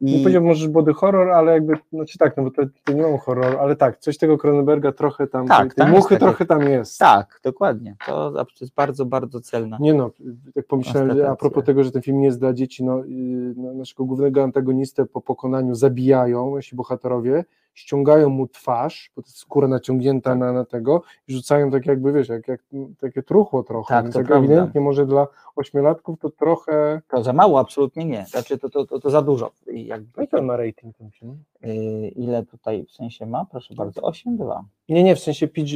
[0.00, 3.02] Nie I powiedziałbym może body horror, ale jakby, znaczy tak, no bo to, to nie
[3.02, 6.18] mam horror, ale tak, coś tego Cronenberga trochę tam, Tak, tej, tej tam muchy takie-
[6.18, 6.98] trochę tam jest.
[6.98, 7.96] tak, dokładnie.
[8.06, 9.76] To jest bardzo, bardzo celne.
[9.80, 10.10] Nie no,
[10.54, 13.74] jak pomyślałem, a propos tego, że ten film nie jest dla dzieci, no, yy, no
[13.74, 17.44] naszego głównego antagonistę po pokonaniu zabijają, nasi bohaterowie,
[17.74, 22.12] ściągają mu twarz, bo to jest skóra naciągnięta na, na tego i rzucają tak jakby,
[22.12, 22.60] wiesz, jak, jak
[23.00, 24.46] takie truchło trochę, Tak, to jak prawda.
[24.46, 28.26] ewidentnie może dla ośmiolatków to trochę, To za mało, absolutnie nie.
[28.26, 29.50] Znaczy to, to, to, to za dużo.
[29.66, 31.38] Jakby, jaki on ma rating ten film?
[31.62, 33.44] yy, ile tutaj w sensie ma?
[33.50, 34.62] Proszę bardzo, 8,2.
[34.88, 35.72] Nie, nie, w sensie PG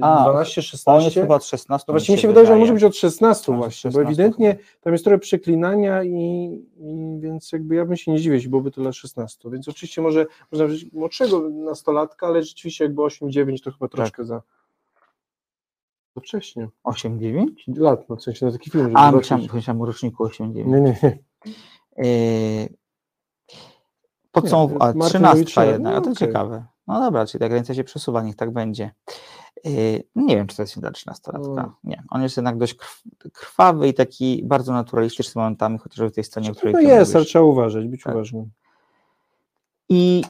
[0.00, 1.84] A, 12, On jest 16, chyba od 16.
[1.88, 2.72] No właśnie mi się wydaje, że on wydaje.
[2.72, 6.14] może być od 16 Może właśnie, 16 bo ewidentnie tam jest trochę przeklinania i,
[6.76, 10.02] i więc jakby ja bym się nie dziwił, jeśli byłoby to dla 16, więc oczywiście
[10.02, 13.74] może można wziąć młodszego nastolatka, ale rzeczywiście jakby 8-9 to Tak.
[13.74, 14.42] chyba troszkę za
[16.14, 17.46] to wcześnie, 8,9?
[17.76, 20.54] lat, no w sensie na taki film, A, myślałem, myślałem o roczniku 8,9.
[20.54, 21.18] Nie, nie, nie.
[21.96, 22.68] Yy,
[24.34, 24.40] A,
[24.94, 26.28] Martin 13 Owicza, jednak, a no to okej.
[26.28, 26.64] ciekawe.
[26.86, 28.90] No dobra, czyli ta granica się przesuwa, niech tak będzie.
[29.64, 31.54] Yy, nie wiem, czy to jest film dla 13-latka.
[31.56, 31.74] No.
[31.84, 36.24] Nie, on jest jednak dość krw- krwawy i taki bardzo naturalistyczny momentami, chociażby w tej
[36.24, 38.14] scenie, o której No jest, ale trzeba uważać, być Tak.
[38.14, 38.50] uważnym.
[39.88, 40.24] I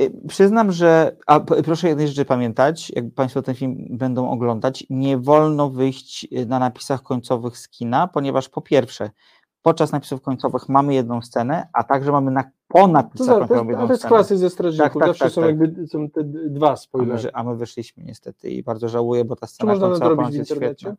[0.00, 5.18] y, przyznam, że, a proszę jednej rzeczy pamiętać, jak Państwo ten film będą oglądać, nie
[5.18, 9.10] wolno wyjść y, na napisach końcowych z kina, ponieważ po pierwsze,
[9.62, 13.58] podczas napisów końcowych mamy jedną scenę, a także mamy na, po napisach za, to, końcowych
[13.66, 14.14] jest- jedną a to jest scenę.
[14.16, 15.50] klasy ze strażników, Tak, tak, zawsze tak, są tak.
[15.50, 17.30] jakby są te dwa A my, spoilery.
[17.32, 20.94] a my wyszliśmy niestety i bardzo żałuję, bo ta scena końcowa ponoć w jest świetna.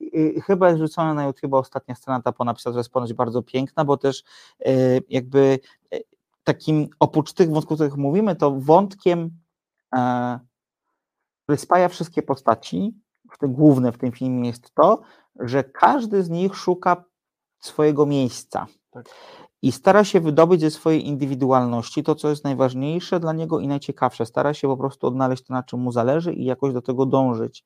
[0.00, 3.42] I- Chyba jest wrzucona na YouTube ostatnia scena, ta po napisach, która jest ponoć bardzo
[3.42, 4.24] piękna, bo też
[4.66, 4.72] e,
[5.08, 5.58] jakby
[5.94, 5.98] e,
[6.44, 9.30] takim, oprócz tych wątków, o których mówimy, to wątkiem,
[9.96, 10.38] e,
[11.42, 12.94] który spaja wszystkie postaci,
[13.32, 15.00] w tym główne w tym filmie jest to,
[15.40, 17.04] że każdy z nich szuka
[17.60, 18.66] swojego miejsca.
[18.90, 19.08] Tak.
[19.62, 24.26] I stara się wydobyć ze swojej indywidualności to, co jest najważniejsze dla niego i najciekawsze.
[24.26, 27.64] Stara się po prostu odnaleźć to, na czym mu zależy i jakoś do tego dążyć.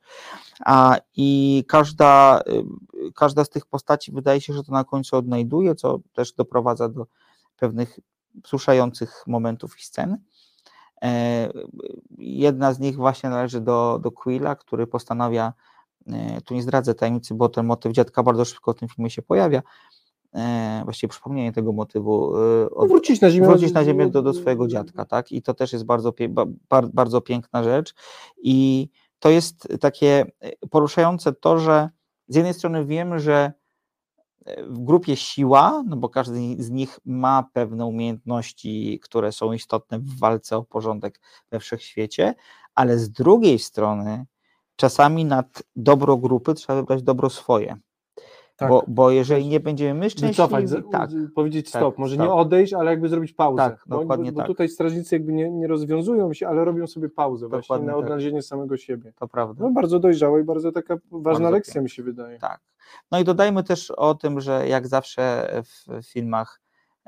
[0.64, 5.74] A, I każda, y, każda z tych postaci wydaje się, że to na końcu odnajduje,
[5.74, 7.06] co też doprowadza do
[7.56, 7.98] pewnych
[8.34, 10.18] wzruszających momentów i scen.
[11.02, 11.48] E,
[12.18, 15.52] Jedna z nich właśnie należy do, do Quilla, który postanawia,
[16.44, 19.62] tu nie zdradzę tajemnicy, bo ten motyw dziadka bardzo szybko w tym filmie się pojawia,
[20.34, 23.46] e, właściwie przypomnienie tego motywu, e, No, od, wrócić na ziemię.
[23.46, 25.32] wrócić na ziemię do, do swojego dziadka, tak?
[25.32, 26.12] I to też jest bardzo,
[26.92, 27.94] bardzo piękna rzecz.
[28.42, 28.88] I
[29.18, 31.90] to jest takie e, poruszające to, że
[32.28, 33.52] z jednej strony wiemy, że
[34.44, 39.98] e, w grupie siła, no bo każdy z nich ma pewne umiejętności, które są istotne
[39.98, 42.34] w walce o porządek we wszechświecie,
[42.74, 44.26] ale z drugiej strony
[44.82, 47.76] czasami nad dobro grupy trzeba wybrać dobro swoje.
[48.56, 48.68] Tak.
[48.68, 52.26] Bo, bo jeżeli nie będziemy my Wycofać, szczęśliwi, za- tak, powiedzieć tak, stop, może tak.
[52.26, 53.62] nie odejść, ale jakby zrobić pauzę.
[53.62, 54.46] Tak, bo, dokładnie bo, bo tak.
[54.46, 58.02] tutaj strażnicy jakby nie, nie rozwiązują się, ale robią sobie pauzę właśnie Dokładnie na tak.
[58.02, 59.12] odnalezienie samego siebie.
[59.16, 59.64] to prawda.
[59.64, 62.38] No bardzo dojrzała i bardzo taka ważna Bardzo lekcja mi się wydaje.
[62.38, 62.60] Tak.
[63.10, 66.60] No i dodajmy też o tym, że jak zawsze w filmach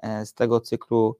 [0.02, 1.16] e, z tego cyklu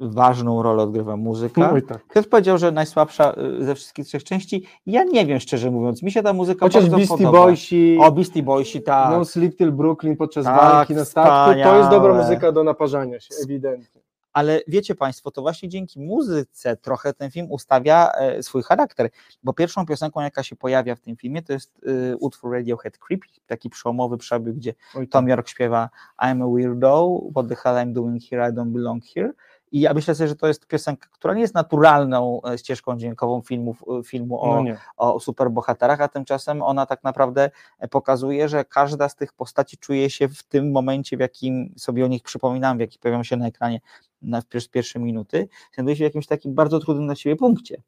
[0.00, 1.72] ważną rolę odgrywa muzyka.
[1.74, 2.06] No tak.
[2.06, 4.66] Ktoś powiedział, że najsłabsza y, ze wszystkich trzech części.
[4.86, 6.02] Ja nie wiem, szczerze mówiąc.
[6.02, 7.38] Mi się ta muzyka Chociaż bardzo Beastie podoba.
[7.38, 9.10] Boysi, O, Beastie Boysi, tak.
[9.10, 12.22] No Sleep Till Brooklyn podczas Tak, walki na statku, to jest dobra wspaniałe.
[12.22, 14.00] muzyka do naparzania się, ewidentnie.
[14.32, 19.10] Ale wiecie Państwo, to właśnie dzięki muzyce trochę ten film ustawia e, swój charakter,
[19.42, 21.78] bo pierwszą piosenką, jaka się pojawia w tym filmie, to jest
[22.12, 25.90] y, utwór Radiohead Creepy, taki przełomowy przebieg, gdzie Oj, Tom York śpiewa
[26.22, 29.32] I'm a weirdo, what the hell I'm doing here, I don't belong here.
[29.76, 33.42] I ja myślę sobie, że to jest piosenka, która nie jest naturalną e, ścieżką dźwiękową
[33.42, 38.64] filmów, e, filmu o, no o superbohaterach, a tymczasem ona tak naprawdę e, pokazuje, że
[38.64, 42.76] każda z tych postaci czuje się w tym momencie, w jakim sobie o nich przypominam,
[42.76, 43.80] w jakim pojawią się na ekranie
[44.22, 47.82] na pierwsze minuty, znajduje się w jakimś takim bardzo trudnym dla siebie punkcie.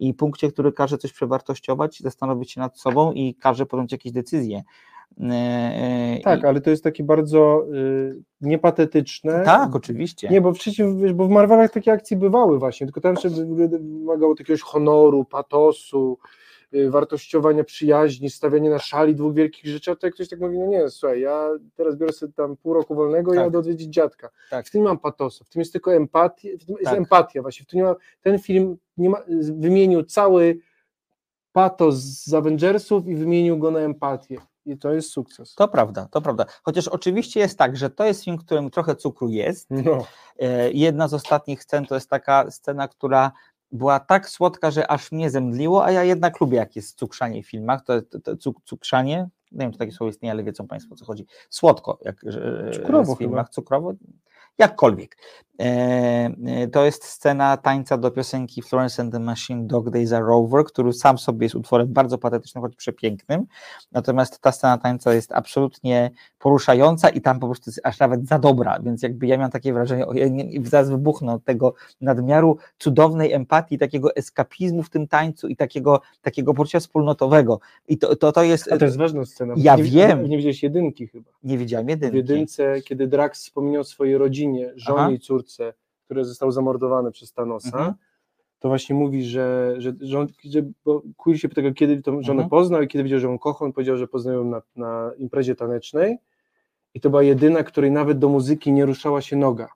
[0.00, 4.62] I punkcie, który każe coś przewartościować, zastanowić się nad sobą i każe podjąć jakieś decyzje.
[5.20, 9.42] E, e, Tak, i, ale to jest takie bardzo y, niepatetyczne.
[9.44, 10.28] tak, oczywiście.
[10.28, 10.52] Nie, bo
[10.96, 15.24] wiesz, bo w Marvelach takie akcje bywały właśnie, tylko tam się wy- wymagało jakiegoś honoru,
[15.24, 16.18] patosu,
[16.74, 20.66] y, wartościowania przyjaźni, stawiania na szali dwóch wielkich rzeczy, a tutaj ktoś tak mówi, no
[20.66, 23.44] nie, słuchaj, ja teraz biorę sobie tam pół roku wolnego i Tak.
[23.44, 24.30] jadę odwiedzić dziadka.
[24.50, 24.66] Tak.
[24.66, 26.98] W tym nie mam patosu, w tym jest tylko empatia, w tym jest Tak.
[26.98, 29.18] empatia właśnie, w tym nie ma, ten film nie ma,
[29.58, 30.58] wymienił cały
[31.52, 35.54] patos z Avengersów i wymienił go na empatię i to jest sukces.
[35.54, 36.44] To prawda, to prawda.
[36.62, 39.66] Chociaż oczywiście jest tak, że to jest film, w którym trochę cukru jest.
[39.70, 40.06] No,
[40.40, 43.32] E, Jedna z ostatnich scen to jest taka scena, która
[43.72, 47.46] była tak słodka, że aż mnie zemdliło, a ja jednak lubię, jak jest cukrzanie w
[47.46, 47.84] filmach.
[47.84, 50.96] To, to, to cuk- cukrzanie, nie wiem, czy takie słowo istnieje, ale wiedzą Państwo, o
[50.96, 51.26] co chodzi.
[51.50, 53.92] Słodko, jak że- Cukrowo w filmach, cukrowo,
[54.58, 55.16] jakkolwiek.
[55.62, 60.26] E, e, To jest scena tańca do piosenki Florence and the Machine Dog Days Are
[60.26, 63.46] Over, który sam sobie jest utworem bardzo patetycznym, choć przepięknym.
[63.92, 68.38] Natomiast ta scena tańca jest absolutnie poruszająca i tam po prostu jest aż nawet za
[68.38, 72.56] dobra, więc jakby ja miałem takie wrażenie, o, ja nie, zaraz wybuchnę od tego nadmiaru
[72.78, 77.60] cudownej empatii, takiego eskapizmu w tym tańcu i takiego, takiego poczucia wspólnotowego.
[77.88, 79.54] I to, to, to jest, a to jest ważna scena.
[79.56, 80.28] Ja nie, wiem.
[80.28, 81.30] Nie widziałeś jedynki chyba.
[81.44, 82.16] nie widziałem W jedynki.
[82.16, 85.10] jedynce, kiedy Drax wspominał swojej rodzinie, żonie Aha.
[85.10, 85.51] i córce,
[86.04, 87.94] które zostały zamordowane przez Thanosa, Mhm.
[88.58, 92.42] to właśnie mówi, że, że, że, on, że bo Quill się pytał, kiedy tą żonę
[92.42, 92.48] Mhm.
[92.50, 95.54] poznał i kiedy wiedział, że ją kocha, on powiedział, że poznał ją na, na imprezie
[95.54, 96.18] tanecznej
[96.94, 99.68] i to była jedyna, której nawet do muzyki nie ruszała się noga.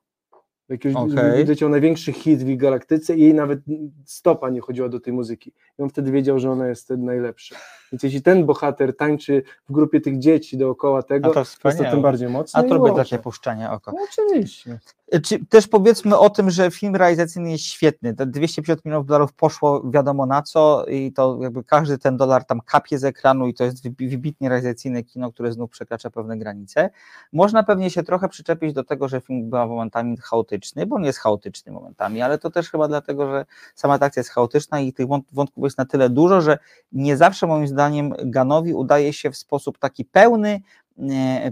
[0.68, 1.44] Jakiegoś Okej.
[1.44, 3.60] wyleciał największy hit w ich galaktyce i jej nawet
[4.04, 5.52] stopa nie chodziła do tej muzyki.
[5.78, 7.56] I on wtedy wiedział, że ona jest najlepsza.
[7.92, 11.78] Więc jeśli ten bohater tańczy w grupie tych dzieci dookoła tego, A to to jest
[11.78, 12.60] to tym bardziej mocne.
[12.60, 13.92] A to lubię takie puszczanie oko.
[13.92, 14.78] No, oczywiście.
[15.23, 18.14] Czy, też powiedzmy o tym, że film realizacyjny jest świetny.
[18.14, 22.61] Te 250 milionów dolarów poszło wiadomo na co i to jakby każdy ten dolar tam
[22.61, 26.90] kapie z ekranu i to jest wybi- wybitnie realizacyjne kino, które znów przekracza pewne granice.
[27.33, 31.19] Można pewnie się trochę przyczepić do tego, że film był momentami chaotyczny, bo on jest
[31.19, 35.07] chaotyczny momentami, ale to też chyba dlatego, że sama ta akcja jest chaotyczna i tych
[35.07, 36.59] wąt- wątków jest na tyle dużo, że
[36.92, 40.61] nie zawsze moim zdaniem Ganowi udaje się w sposób taki pełny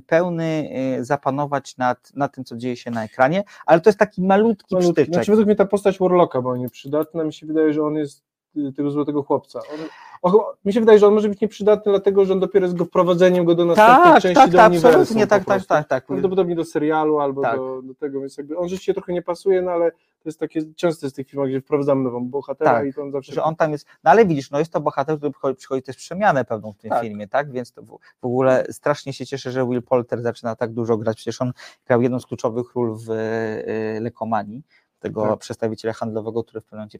[0.06, 4.22] pełny e, zapanować nad, nad tym, co dzieje się na ekranie, ale to jest taki
[4.22, 4.92] malutki Malutki.
[4.92, 5.14] przytyczek.
[5.14, 8.24] Znaczy według mnie ta postać Warlocka była nieprzydatna, mi się wydaje, że on jest
[8.56, 9.60] y, tego złotego chłopca.
[10.22, 12.76] On, o, mi się wydaje, że on może być nieprzydatny, dlatego że on dopiero jest
[12.76, 16.06] go wprowadzeniem go do następnej tak, części tak, do tak, absolutnie, tak, tak, tak, tak.
[16.06, 17.56] Prawdopodobnie do serialu albo Tak.
[17.56, 19.92] do, do tego, więc jakby on rzeczywiście trochę nie pasuje, no ale
[20.24, 23.12] to jest takie częste z tych filmów, gdzie wprowadzamy nową bohatera Tak, i to on
[23.12, 23.32] zawsze...
[23.32, 25.96] Że on tam jest, no ale widzisz, no jest to bohater, który przychodzi, przychodzi też
[25.96, 27.02] przemianę pewną w tym Tak.
[27.02, 27.52] filmie, tak?
[27.52, 27.86] Więc to w,
[28.22, 31.16] w ogóle strasznie się cieszę, że Will Polter zaczyna tak dużo grać.
[31.16, 31.52] Przecież on
[31.86, 34.62] grał jedną z kluczowych ról w y, Lekomanii,
[35.00, 35.38] tego Tak.
[35.38, 36.98] przedstawiciela handlowego, który w pewnym momencie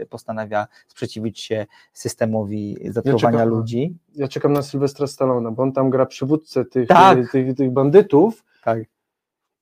[0.00, 3.96] y, postanawia sprzeciwić się systemowi zatruwania czekam- ludzi.
[4.14, 7.32] Ja czekam na Sylwestra Stallone, bo on tam gra przywódcę tych, Tak.
[7.32, 8.78] tych, tych bandytów Tak.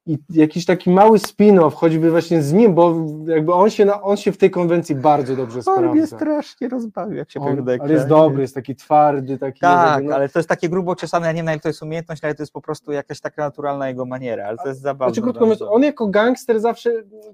[0.07, 2.95] I jakiś taki mały spin-off, choćby właśnie z nim, bo
[3.27, 6.17] jakby on się, na, on się w tej konwencji bardzo dobrze On mnie sprawdza.
[6.17, 10.09] strasznie rozbawił, jak się On, pojawił ale jest dobry, jest taki twardy, taki Tak, jakby,
[10.09, 12.25] no, ale to jest takie grubo czesane, ja nie wiem na ile to jest umiejętność,
[12.25, 15.15] ale to jest po prostu jakaś taka naturalna jego maniera, ale to jest zabawne.
[15.15, 16.91] Znaczy, krótko mówiąc, on jako gangster zawsze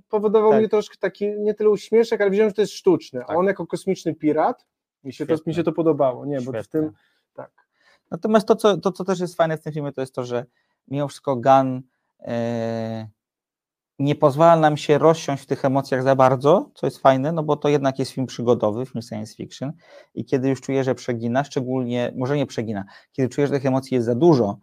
[0.09, 0.59] powodował Tak.
[0.61, 3.21] mnie troszkę taki, nie tyle uśmieszek, ale wiedziałem, że to jest sztuczne.
[3.25, 3.37] A Tak.
[3.37, 4.67] on jako kosmiczny pirat,
[5.05, 5.51] mi się, to, Świetne.
[5.51, 6.81] mi się to podobało, nie, bo w Świetne.
[6.81, 6.93] tym,
[7.35, 7.51] tak.
[8.11, 10.45] Natomiast to co, to, co też jest fajne w tym filmie, to jest to, że
[10.89, 11.83] mimo wszystko Gunn
[13.99, 17.57] nie pozwala nam się rozsiąść w tych emocjach za bardzo, co jest fajne, no bo
[17.57, 19.73] to jednak jest film przygodowy, film science fiction
[20.15, 23.95] i kiedy już czuję, że przegina, szczególnie, może nie przegina, kiedy czuję, że tych emocji
[23.95, 24.59] jest za dużo,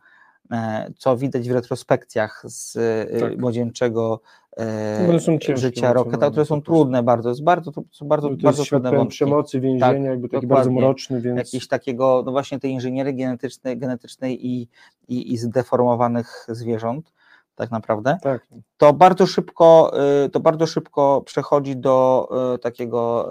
[0.52, 3.38] e, co widać w retrospekcjach z e, Tak.
[3.38, 4.22] młodzieńczego
[4.58, 8.34] e, ciężkie życia Rocketa, emocjonalnie które są trudne bardzo, jest bardzo, to są bardzo, To
[8.34, 9.16] jest bardzo trudne wątki.
[9.16, 13.78] przemocy, więzienia, Tak, jakby taki bardzo mroczny, więc jakiejś takiego, no właśnie tej inżynierii genetycznej,
[13.78, 14.68] genetycznej i,
[15.08, 17.12] i, i zdeformowanych zwierząt,
[17.56, 18.48] tak naprawdę, tak.
[18.78, 19.92] to bardzo szybko,
[20.26, 23.30] y, to bardzo szybko przechodzi do y, takiego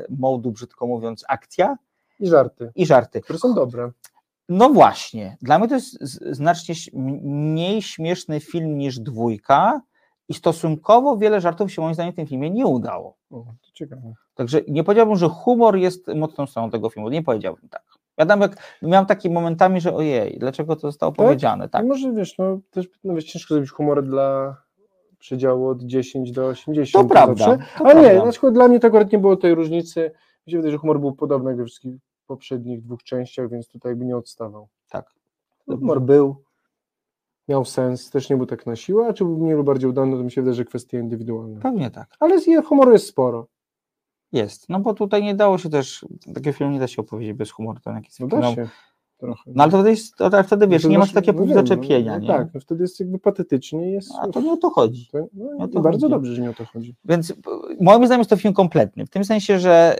[0.00, 1.76] y, modu, brzydko mówiąc, akcja
[2.20, 3.20] I żarty, i żarty.
[3.20, 3.90] które są dobre.
[4.48, 5.98] No właśnie, dla mnie to jest
[6.34, 6.74] znacznie
[7.22, 9.80] mniej śmieszny film niż dwójka
[10.28, 13.16] i stosunkowo wiele żartów się moim zdaniem w tym filmie nie udało.
[13.30, 14.12] O, to ciekawe.
[14.34, 17.08] Także nie powiedziałbym, że humor jest mocną stroną tego filmu.
[17.08, 17.82] Nie powiedziałbym tak.
[18.18, 21.26] Jak miałem takie momentami, że ojej, dlaczego to zostało Tak?
[21.26, 21.68] powiedziane?
[21.68, 21.84] Tak.
[21.84, 24.56] I może wiesz, no też no, wiesz, ciężko zrobić humor dla
[25.18, 27.08] przedziału od 10 do 80.
[27.08, 27.44] To prawda.
[27.44, 27.64] zawsze.
[27.78, 28.24] to Ale nie, prawda.
[28.24, 30.10] na przykład dla mnie to akurat nie było tej różnicy.
[30.46, 31.94] Mi się wydaje, że humor był podobny jak we wszystkich
[32.26, 34.68] poprzednich dwóch częściach, więc tutaj jakby nie odstawał.
[34.90, 35.06] Tak.
[35.66, 36.36] Humor był,
[37.48, 40.16] miał sens, też nie był tak na siłę, a czy był mniej lub bardziej udany,
[40.16, 41.60] to mi się wydaje, że kwestie indywidualne.
[41.60, 42.16] Pewnie tak.
[42.20, 43.46] Ale z humoru jest sporo.
[44.32, 44.68] Jest.
[44.68, 47.80] No bo tutaj nie dało się też, takiego filmu nie da się opowiedzieć bez humoru.
[47.84, 48.54] To jakiś No no,
[49.18, 49.50] trochę.
[49.54, 51.68] no ale to wtedy, jest, to, wtedy wiesz, To nie masz znaczy- takiego no punktu
[51.68, 52.12] zaczepienia.
[52.12, 52.28] No, nie?
[52.28, 54.12] tak, no wtedy jest jakby patetycznie jest.
[54.22, 55.08] A to nie o to chodzi.
[55.12, 56.10] To, no, o to i bardzo chodzi.
[56.10, 56.94] dobrze, że nie o to chodzi.
[57.04, 57.32] Więc
[57.80, 59.06] moim zdaniem jest to film kompletny.
[59.06, 59.96] W tym sensie, że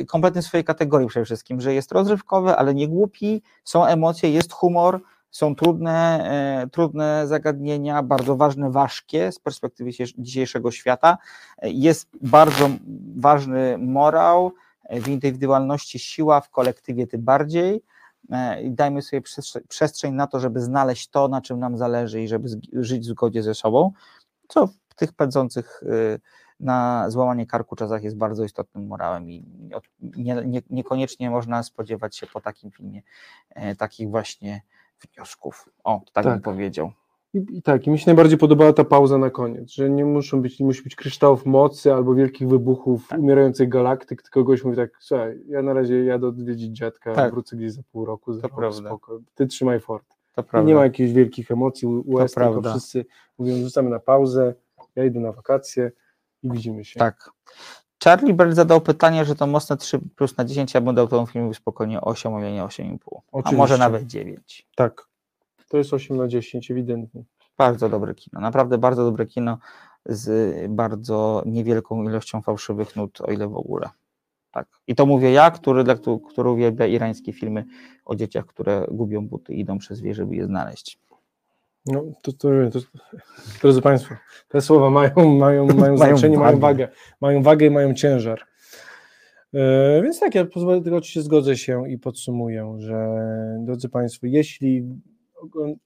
[0.00, 4.30] y, kompletny w swojej kategorii przede wszystkim, że jest rozrywkowy, ale nie głupi, są emocje,
[4.30, 5.00] jest humor,
[5.34, 6.24] są trudne,
[6.62, 11.18] e, trudne zagadnienia, bardzo ważne, ważkie z perspektywy dzisiejsz- dzisiejszego świata.
[11.58, 12.70] E, Jest bardzo
[13.16, 14.52] ważny morał,
[14.84, 17.82] e, w indywidualności siła, w kolektywie tym bardziej.
[18.62, 22.28] I dajmy sobie przestrze- przestrzeń na to, żeby znaleźć to, na czym nam zależy i
[22.28, 23.92] żeby żyć w zgodzie ze sobą,
[24.48, 25.82] co w tych pędzących
[26.60, 29.44] na złamanie karku czasach jest bardzo istotnym morałem i
[30.00, 33.02] nie, nie, niekoniecznie można spodziewać się po takim filmie
[33.78, 34.62] takich właśnie
[35.14, 35.68] wniosków.
[35.84, 36.42] O, to tak, bym Tak.
[36.42, 36.90] powiedział.
[37.34, 40.42] I, I tak, i mi się najbardziej podobała ta pauza na koniec, że nie muszą
[40.42, 43.18] być, nie musi być kryształów mocy albo wielkich wybuchów Tak.
[43.20, 47.32] umierających galaktyk, tylko goś mówi tak, słuchaj, ja na razie jadę odwiedzić dziadka, Tak.
[47.32, 50.06] wrócę gdzieś za pół roku, za To rok, spoko, ty trzymaj fort.
[50.34, 50.68] To I prawda.
[50.68, 52.70] nie ma jakichś wielkich emocji, łez, tylko prawda.
[52.70, 53.06] wszyscy
[53.38, 54.54] mówią, rzucamy na pauzę,
[54.96, 55.92] ja idę na wakacje
[56.42, 57.00] i widzimy się.
[57.00, 57.30] Tak.
[58.04, 61.26] Charlie Bell zadał pytanie, że to mocne 3 plus na 10, ja bym dał temu
[61.26, 62.98] filmowi spokojnie 8, ale nie 8,5.
[63.16, 63.56] A Oczywiście.
[63.56, 64.66] może nawet 9.
[64.76, 65.06] Tak.
[65.68, 67.24] To jest 8 na 10, ewidentnie.
[67.58, 69.58] Bardzo dobre kino, naprawdę bardzo dobre kino
[70.06, 73.90] z bardzo niewielką ilością fałszywych nut, o ile w ogóle.
[74.50, 74.66] Tak.
[74.86, 77.64] I to mówię ja, który, dla, któ- który uwielbia irańskie filmy
[78.04, 80.98] o dzieciach, które gubią buty i idą przez wie, żeby je znaleźć.
[81.86, 82.78] No, to, to, to,
[83.62, 84.14] drodzy Państwo,
[84.48, 86.88] te słowa mają, mają, mają znaczenie, mają wagę.
[87.20, 88.40] mają wagę i mają ciężar.
[89.54, 93.08] E, więc tak, ja pozwolę, tylko oczywiście zgodzę się i podsumuję, że
[93.60, 94.84] drodzy Państwo, jeśli,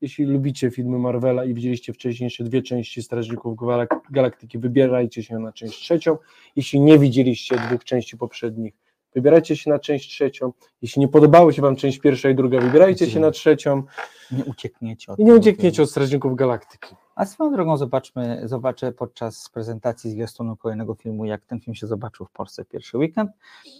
[0.01, 5.53] jeśli lubicie filmy Marvela i widzieliście wcześniejsze dwie części Strażników Galak- Galaktyki, wybierajcie się na
[5.53, 6.17] część trzecią.
[6.57, 8.75] Jeśli nie widzieliście dwóch części poprzednich,
[9.18, 10.52] wybierajcie się na część trzecią.
[10.83, 13.83] Jeśli nie podobały się Wam część pierwsza i druga, wybierajcie się na trzecią
[14.31, 16.94] Nie uciekniecie od i nie uciekniecie od Strażników Galaktyki.
[17.14, 22.26] A swoją drogą zobaczmy, zobaczę podczas prezentacji zwiastunu kolejnego filmu, jak ten film się zobaczył
[22.26, 23.31] w Polsce pierwszy weekend,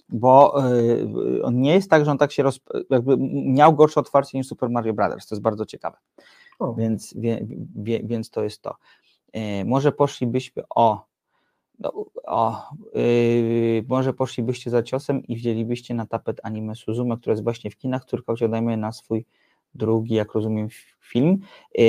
[0.09, 0.65] bo
[1.37, 4.47] y, on nie jest tak, że on tak się roz, jakby miał gorsze otwarcie niż
[4.47, 5.97] Super Mario Brothers, to jest bardzo ciekawe.
[6.59, 6.75] O.
[6.75, 7.47] Więc, wie,
[7.77, 8.77] wie, więc to jest to.
[9.33, 11.08] E, może poszlibyśmy o,
[11.79, 11.93] no,
[12.27, 12.63] o
[12.95, 17.77] yy, może poszlibyście za ciosem i wzięlibyście na tapet anime Suzume, które jest właśnie w
[17.77, 19.27] kinach, który osiągamy na swój
[19.75, 20.69] drugi, jak rozumiem,
[21.01, 21.39] film.
[21.75, 21.85] Yy,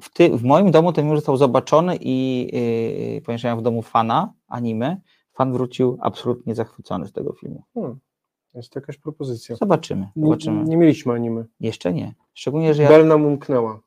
[0.00, 2.48] w, ty, w moim domu ten film został zobaczony i
[3.14, 5.00] yy, ponieważ ja w domu fana anime,
[5.32, 7.62] fan wrócił absolutnie zachwycony z tego filmu.
[7.74, 7.98] Hmm,
[8.54, 9.56] jest jakaś propozycja.
[9.56, 10.64] Zobaczymy, Nie, zobaczymy.
[10.64, 11.44] nie mieliśmy anime.
[11.60, 12.14] Jeszcze nie.
[12.34, 13.04] Szczególnie, że ja...
[13.04, 13.80] Nam umknęła.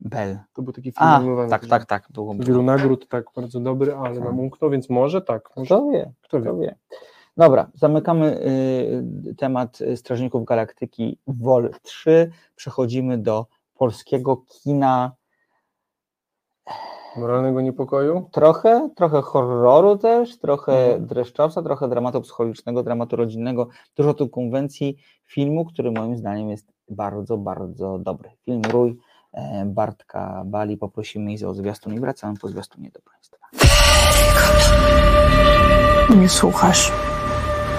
[0.00, 0.38] Bell.
[0.54, 1.50] To był taki film A, animowany.
[1.50, 2.06] tak, tak, tak.
[2.10, 4.24] Było Wielu nagród, tak, bardzo dobry, ale Tak.
[4.24, 5.50] nam umknął, więc może tak.
[5.56, 6.12] Może, Kto wie?
[6.22, 6.42] kto wie.
[6.42, 6.74] Kto wie.
[7.36, 8.40] Dobra, zamykamy
[9.30, 12.30] y, temat y, Strażników Galaktyki WOL 3.
[12.56, 15.12] Przechodzimy do polskiego kina.
[17.16, 18.28] Moralnego niepokoju?
[18.32, 21.06] Trochę, trochę horroru też, trochę Mhm.
[21.06, 24.96] dreszczowca, trochę dramatu psychologicznego, dramatu rodzinnego, dużo tu konwencji
[25.26, 28.30] filmu, który moim zdaniem jest bardzo, bardzo dobry.
[28.44, 28.98] Film Rój
[29.66, 30.76] Bartka Bali.
[30.76, 33.36] Poprosimy Izę o zwiastun i wracamy po zwiastunie do Państwa.
[36.16, 36.92] Nie słuchasz.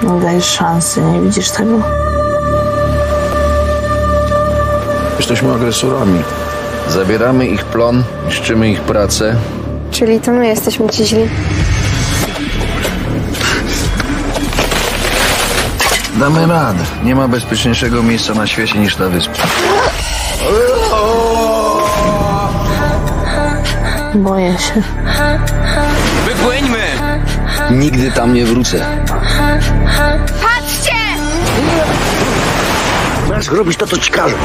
[0.01, 1.79] Nie dajesz szansy, nie widzisz tego.
[5.17, 6.23] Jesteśmy agresorami.
[6.89, 9.35] Zabieramy ich plon, niszczymy ich pracę.
[9.91, 11.29] Czyli to my jesteśmy ci źli.
[16.19, 16.83] Damy radę.
[17.03, 19.33] Nie ma bezpieczniejszego miejsca na świecie niż ta wyspa.
[24.15, 24.81] Boję się.
[26.25, 26.83] Wypłyńmy!
[27.71, 28.85] Nigdy tam nie wrócę.
[30.41, 30.95] Patrzcie!
[33.29, 34.35] Masz robić to, co ci każą.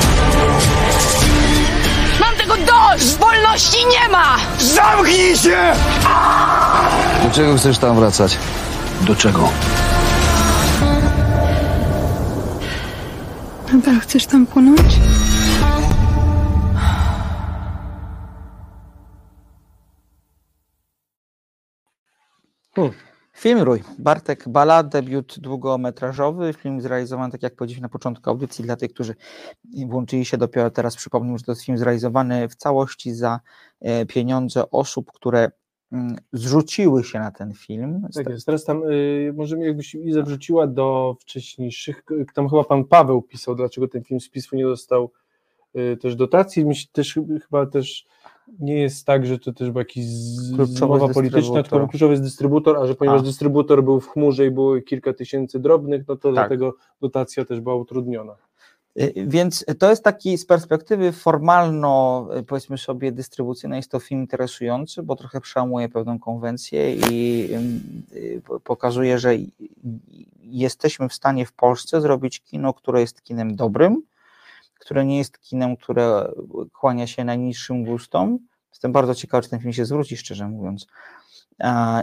[2.21, 3.17] Mam tego dość!
[3.17, 4.37] Wolności nie ma!
[4.59, 5.57] Zamknij się!
[7.25, 8.39] Do czego chcesz tam wracać?
[9.01, 9.49] Do czego?
[13.73, 14.81] Nadal chcesz tam płynąć?
[23.45, 23.83] Film Rój.
[23.99, 26.53] Bartek Bala, debiut długometrażowy.
[26.53, 29.15] Film zrealizowany, tak jak powiedzieliśmy na początku audycji, dla tych, którzy
[29.87, 33.41] włączyli się dopiero teraz, przypomnę, że to jest film zrealizowany w całości za
[33.81, 35.51] e, pieniądze osób, które
[35.93, 38.07] mm, zrzuciły się na ten film.
[38.15, 38.47] Tak jest.
[38.47, 43.89] Teraz tam y, możemy jakbyś Iza wrzuciła do wcześniejszych, tam chyba pan Paweł pisał, dlaczego
[43.89, 45.13] ten film z PiSu nie dostał
[45.77, 46.67] y, też dotacji.
[46.67, 48.07] Myślę, też chyba też
[48.61, 52.87] nie jest tak, że to też był jakiś zmowa polityczna, tylko kluczowy jest dystrybutor, a
[52.87, 53.25] że ponieważ A.
[53.25, 56.35] dystrybutor był w chmurze i było kilka tysięcy drobnych, no to Tak.
[56.35, 58.37] dlatego dotacja też była utrudniona.
[59.01, 64.21] Y, Więc to jest taki z perspektywy formalno, y, powiedzmy sobie, dystrybucyjnej, jest to film
[64.21, 67.49] interesujący, bo trochę przełamuje pewną konwencję i
[68.15, 69.35] y, pokazuje, że
[70.43, 74.03] jesteśmy w stanie w Polsce zrobić kino, które jest kinem dobrym,
[74.85, 76.33] które nie jest kinem, które
[76.73, 78.39] kłania się najniższym gustom.
[78.71, 80.87] Jestem bardzo ciekawy, czy ten film się zwróci, szczerze mówiąc.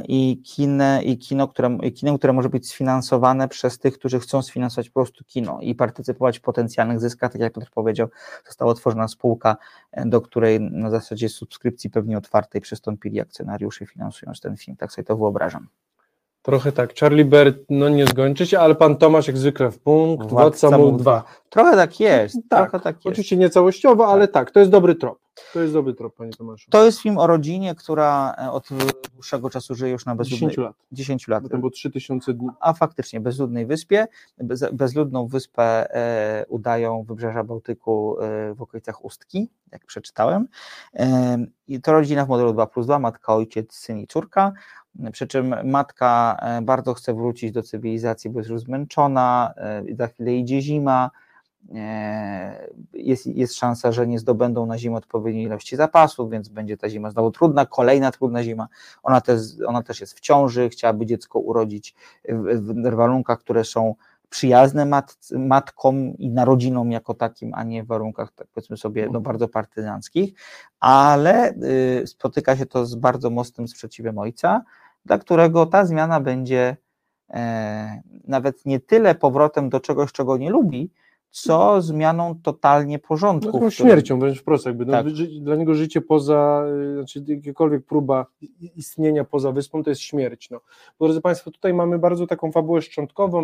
[0.07, 4.41] I, kinę, i kino, które, i kinem, które może być sfinansowane przez tych, którzy chcą
[4.41, 7.31] sfinansować po prostu kino i partycypować w potencjalnych zyskach.
[7.31, 8.07] Tak jak Piotr powiedział,
[8.45, 9.57] została otworzona spółka,
[10.05, 14.77] do której na zasadzie subskrypcji pewnie otwartej przystąpili akcjonariusze finansując ten film.
[14.77, 15.67] Tak sobie to wyobrażam.
[16.41, 16.95] Trochę tak.
[16.95, 20.91] Charlie Bird, no nie zgończy się, ale pan Tomasz jak zwykle w punkt, Władca mu
[20.91, 21.23] dwa.
[21.49, 22.37] Trochę tak jest.
[22.49, 23.07] Tak, trochę tak jest.
[23.07, 25.20] Oczywiście nie całościowo, ale tak, to jest dobry trop.
[25.53, 26.71] To jest dobry trop, panie Tomaszu.
[26.71, 28.69] To jest film o rodzinie, która e, od
[29.13, 30.75] dłuższego czasu żyje już na bezludnej 10 lat.
[30.91, 31.43] 10 lat.
[31.43, 32.49] Bo to było 3000 dni.
[32.59, 34.07] a faktycznie bezludnej wyspie.
[34.37, 40.47] Bez, bezludną wyspę e, udają wybrzeża Bałtyku e, w okolicach Ustki, jak przeczytałem.
[40.93, 44.53] E, I to rodzina w modelu 2 plus 2, matka, ojciec, syn i córka.
[45.11, 50.07] Przy czym matka e, bardzo chce wrócić do cywilizacji, bo jest już zmęczona, e, za
[50.07, 51.11] chwilę idzie zima.
[51.75, 56.89] E, Jest, jest szansa, że nie zdobędą na zimę odpowiedniej ilości zapasów, więc będzie ta
[56.89, 58.67] zima znowu trudna, kolejna trudna zima.
[59.03, 61.95] Ona też, ona też jest w ciąży, chciałaby dziecko urodzić
[62.29, 63.95] w, w warunkach, które są
[64.31, 69.21] przyjazne mat, matkom i narodzinom jako takim, a nie w warunkach, tak powiedzmy sobie, no,
[69.21, 70.33] bardzo partyzanckich,
[70.79, 71.53] ale
[72.03, 74.61] y, spotyka się to z bardzo mocnym sprzeciwem ojca,
[75.05, 76.77] dla którego ta zmiana będzie
[77.29, 80.91] e, nawet nie tyle powrotem do czegoś, czego nie lubi,
[81.31, 83.49] co zmianą totalnie No, porządku.
[83.49, 84.85] którym- śmiercią wręcz wprost jakby.
[84.85, 85.05] No, Tak.
[85.41, 88.25] Dla niego życie poza, y, znaczy jakakolwiek próba
[88.75, 90.49] istnienia poza wyspą to jest śmierć.
[90.49, 90.61] No.
[90.99, 93.43] Bo, drodzy Państwo, tutaj mamy bardzo taką fabułę szczątkową,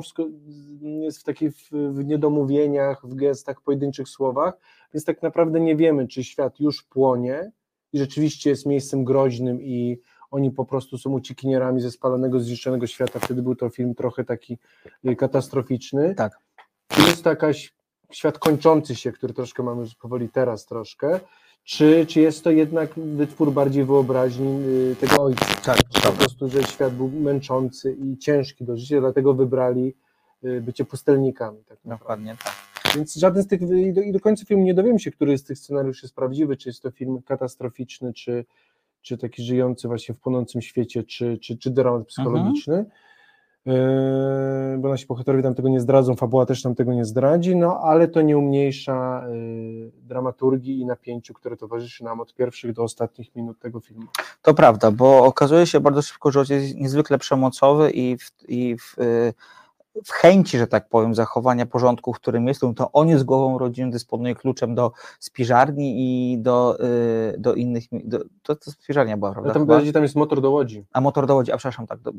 [0.82, 4.58] jest w takich w, w niedomówieniach, w gestach, pojedynczych słowach,
[4.94, 7.52] więc tak naprawdę nie wiemy, czy świat już płonie
[7.94, 10.00] i rzeczywiście jest miejscem groźnym i
[10.32, 13.20] oni po prostu są uciekinierami ze spalonego, zniszczonego świata.
[13.20, 14.58] Wtedy był to film trochę taki
[15.06, 16.16] y, katastroficzny.
[16.16, 16.40] Tak.
[16.98, 17.74] Jest to jakaś
[18.12, 21.20] świat kończący się, który troszkę mamy już powoli teraz troszkę,
[21.64, 25.46] czy, czy jest to jednak wytwór bardziej wyobraźni y, tego ojca?
[25.66, 29.94] Tak, po prostu, że świat był męczący i ciężki do życia, dlatego wybrali
[30.44, 31.64] y, bycie pustelnikami.
[31.64, 31.78] Tak.
[31.86, 32.54] Dokładnie tak.
[32.96, 35.44] Więc żaden z tych, i do, i do końca filmu nie dowiemy się, który z
[35.44, 38.46] tych scenariuszy jest prawdziwy, czy jest to film katastroficzny, czy,
[39.02, 42.76] czy taki żyjący właśnie w płonącym świecie, czy, czy, czy dramat psychologiczny.
[42.76, 42.86] Yy,
[44.78, 48.08] bo nasi bohaterowie nam tego nie zdradzą, fabuła też nam tego nie zdradzi, no ale
[48.08, 53.60] to nie umniejsza yy, dramaturgii i napięciu, które towarzyszy nam od pierwszych do ostatnich minut
[53.60, 54.06] tego filmu.
[54.42, 59.00] To prawda, bo okazuje się bardzo szybko, że jest niezwykle przemocowy i w, i w,
[59.00, 59.34] y,
[60.06, 63.92] w chęci, że tak powiem, zachowania porządku, w którym jest, to on jest głową rodziny,
[63.92, 66.78] dysponuje kluczem do spiżarni i do,
[67.34, 69.54] y, do innych, do, to, to spiżarnia była, prawda?
[69.54, 70.86] Tam tam jest motor do łodzi.
[70.94, 72.12] A motor do łodzi, a przepraszam, tak, do,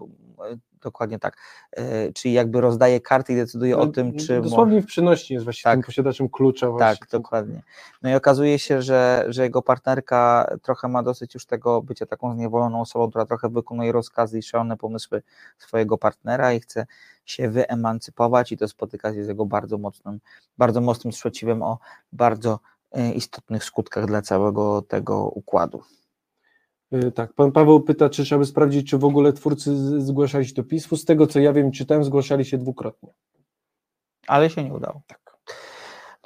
[0.82, 1.36] dokładnie tak.
[1.72, 5.44] E, Czyli jakby rozdaje karty i decyduje o No, tym, czy Dosłownie w przenośni jest
[5.44, 5.74] właśnie Tak.
[5.74, 6.96] tym posiadaczem klucza właśnie.
[7.00, 7.62] tak, dokładnie.
[8.02, 12.34] No i okazuje się, że, że jego partnerka trochę ma dosyć już tego bycia taką
[12.34, 15.22] zniewoloną osobą, która trochę wykonuje rozkazy i szalone pomysły
[15.58, 16.86] swojego partnera i chce
[17.30, 20.20] się wyemancypować i to spotyka się z jego bardzo mocnym,
[20.58, 21.78] bardzo mocnym sprzeciwem o
[22.12, 22.60] bardzo
[22.92, 25.82] e, istotnych skutkach dla całego tego układu.
[26.94, 30.54] Y, Tak, pan Paweł pyta, czy trzeba by sprawdzić, czy w ogóle twórcy zgłaszali się
[30.54, 30.96] do PiSu.
[30.96, 33.08] Z tego co ja wiem, czytałem, zgłaszali się dwukrotnie.
[34.26, 35.00] Ale się nie udało.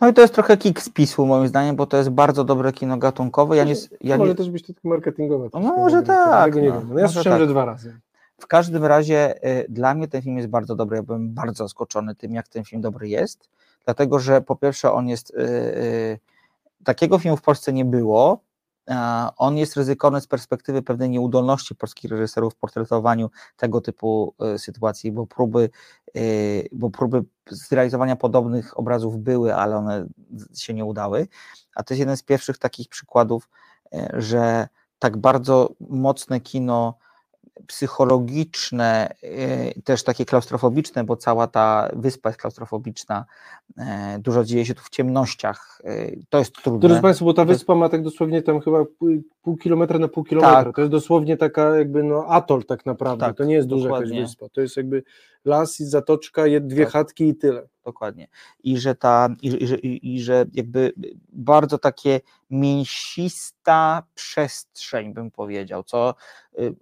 [0.00, 2.72] No i to jest trochę kick z PiSu moim zdaniem, bo to jest bardzo dobre
[2.72, 3.57] kino gatunkowe.
[3.57, 5.48] Ja nie, ja Może nie, też być to takie marketingowe.
[5.55, 6.62] No może tak, no.
[6.62, 7.48] No ja może słyszałem, tak.
[7.48, 8.00] że dwa razy.
[8.43, 10.97] W każdym razie y, dla mnie ten film jest bardzo dobry.
[10.97, 13.51] Ja byłem bardzo zaskoczony tym, jak ten film dobry jest,
[13.84, 15.30] dlatego że po pierwsze on jest.
[15.30, 16.18] y, y,
[16.84, 18.40] takiego filmu w Polsce nie było.
[19.36, 25.26] On jest ryzykowny z perspektywy pewnej nieudolności polskich reżyserów w portretowaniu tego typu sytuacji, bo
[25.26, 25.70] próby,
[26.72, 30.07] bo próby zrealizowania podobnych obrazów były, ale one
[30.55, 31.28] się nie udały.
[31.74, 33.49] A to jest jeden z pierwszych takich przykładów,
[34.12, 34.68] że
[34.99, 36.95] tak bardzo mocne kino
[37.66, 39.14] psychologiczne,
[39.76, 43.24] y, też takie klaustrofobiczne, bo cała ta wyspa jest klaustrofobiczna,
[43.78, 46.88] e, dużo dzieje się tu w ciemnościach, y, to jest trudne.
[46.88, 48.84] Drodzy Państwo, bo ta wyspa ma tak dosłownie tam chyba
[49.42, 50.64] pół, kilometra na pół kilometra.
[50.64, 50.74] Tak.
[50.76, 53.26] To jest dosłownie taka jakby no atol tak naprawdę.
[53.26, 54.46] Tak, to nie jest duża jakaś wyspa.
[54.48, 55.03] To jest jakby
[55.44, 56.92] las i zatoczka, dwie Tak.
[56.92, 57.68] chatki i tyle.
[57.84, 58.28] Dokładnie.
[58.64, 60.92] I że ta, i, że- i, że, i, i że jakby
[61.32, 66.14] bardzo takie mięsista przestrzeń, bym powiedział, co
[66.59, 66.74] y,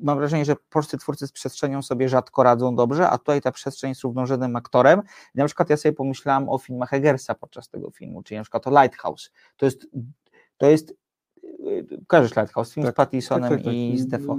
[0.00, 3.88] mam wrażenie, że polscy twórcy z przestrzenią sobie rzadko radzą dobrze, a tutaj ta przestrzeń
[3.88, 5.02] jest równorzędnym aktorem.
[5.34, 8.66] I na przykład ja sobie pomyślałam o filmach Eggersa podczas tego filmu, czyli na przykład
[8.66, 9.30] o Lighthouse.
[9.56, 9.86] To jest,
[10.56, 10.94] to jest
[11.44, 13.74] y, kojarzysz Lighthouse, film Tak, z Pattisonem tak, tak.
[13.74, 14.38] i z Defoe.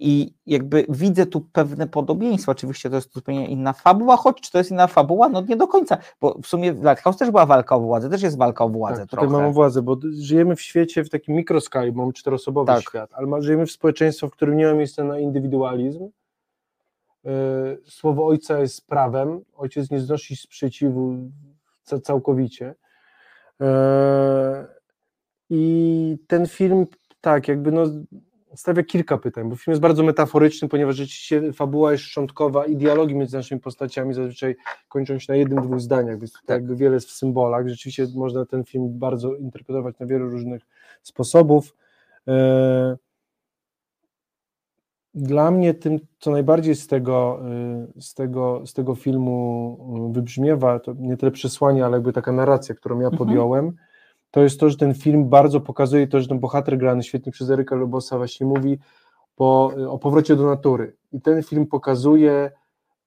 [0.00, 2.52] I jakby widzę tu pewne podobieństwa.
[2.52, 5.28] Oczywiście to jest zupełnie inna fabuła, choć czy to jest inna fabuła?
[5.28, 8.22] No nie do końca, bo w sumie w Lighthouse też była walka o władzę, też
[8.22, 11.92] jest walka o władzę Tak, tutaj mamy władzę, bo żyjemy w świecie w takim mikroskali,
[11.92, 12.82] mamy czteroosobowy Tak.
[12.82, 16.08] świat, ale żyjemy w społeczeństwie, w którym nie ma miejsca na indywidualizm.
[17.24, 17.30] Yy,
[17.88, 21.14] Słowo ojca jest prawem, ojciec nie znosi sprzeciwu
[21.82, 22.74] ca- całkowicie.
[23.60, 23.66] Yy,
[25.50, 26.86] I ten film,
[27.20, 27.84] tak, jakby no,
[28.56, 33.14] stawia kilka pytań, bo film jest bardzo metaforyczny, ponieważ rzeczywiście fabuła jest szczątkowa i dialogi
[33.14, 34.56] między naszymi postaciami zazwyczaj
[34.88, 36.54] kończą się na jednym, dwóch zdaniach, więc tutaj Tak.
[36.56, 37.68] jakby wiele jest w symbolach.
[37.68, 40.62] Rzeczywiście można ten film bardzo interpretować na wiele różnych
[41.02, 41.76] sposobów.
[42.28, 42.96] E,
[45.16, 47.40] Dla mnie tym, co najbardziej z tego,
[47.98, 52.32] y, z tego, z tego filmu y, wybrzmiewa, to nie tyle przesłanie, ale jakby taka
[52.32, 53.76] narracja, którą ja Mhm.
[54.34, 57.50] To jest to, że ten film bardzo pokazuje to, że ten bohater grany świetnie przez
[57.50, 58.78] Eryka Lobosa właśnie mówi
[59.36, 60.96] po, o powrocie do natury.
[61.12, 62.50] I ten film pokazuje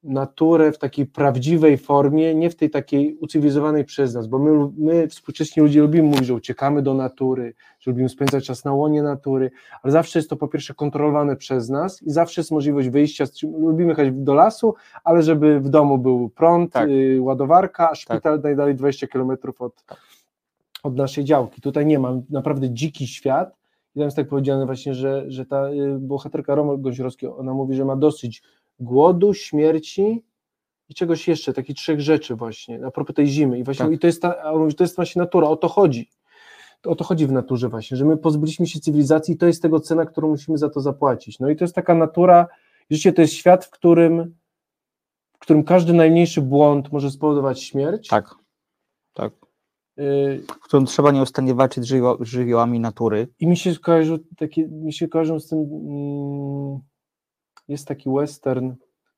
[0.04, 5.08] naturę w takiej prawdziwej formie, nie w tej takiej ucywilizowanej przez nas, bo my, my
[5.08, 9.52] współcześni ludzie lubimy mówić, że uciekamy do natury, że lubimy spędzać czas na łonie natury,
[9.84, 13.26] ale zawsze jest to po pierwsze kontrolowane przez nas i zawsze jest możliwość wyjścia,
[13.60, 16.90] lubimy jechać do lasu, ale żeby w domu był prąd, Tak.
[16.90, 19.84] y, ładowarka, a szpital najdalej 20 kilometrów od,
[20.88, 21.62] od naszej działki.
[21.62, 23.58] Tutaj nie ma, naprawdę dziki świat
[23.96, 27.76] i tam jest tak powiedziane właśnie, że, że ta y, bohaterka Roma Gąsiorowski, ona mówi,
[27.76, 28.44] że ma dosyć
[28.80, 30.24] głodu, śmierci
[30.90, 33.60] i czegoś jeszcze, takich trzech rzeczy właśnie, a propos tej zimy.
[33.60, 33.94] I właśnie Tak.
[33.94, 36.10] i to jest ta, mówi, to jest właśnie natura, o to chodzi.
[36.86, 39.80] O to chodzi w naturze właśnie, że my pozbyliśmy się cywilizacji i to jest tego
[39.80, 41.40] cena, którą musimy za to zapłacić.
[41.40, 42.48] No i to jest taka natura,
[42.90, 44.36] życie to jest świat, w którym,
[45.34, 48.08] w którym każdy najmniejszy błąd może spowodować śmierć.
[48.08, 48.36] Tak.
[50.48, 53.28] W którym trzeba nieustannie walczyć z żywio- żywiołami natury.
[53.39, 56.80] I mi się kojarzą takie, mi się kojarzą z tym, mm,
[57.68, 58.72] jest taki western,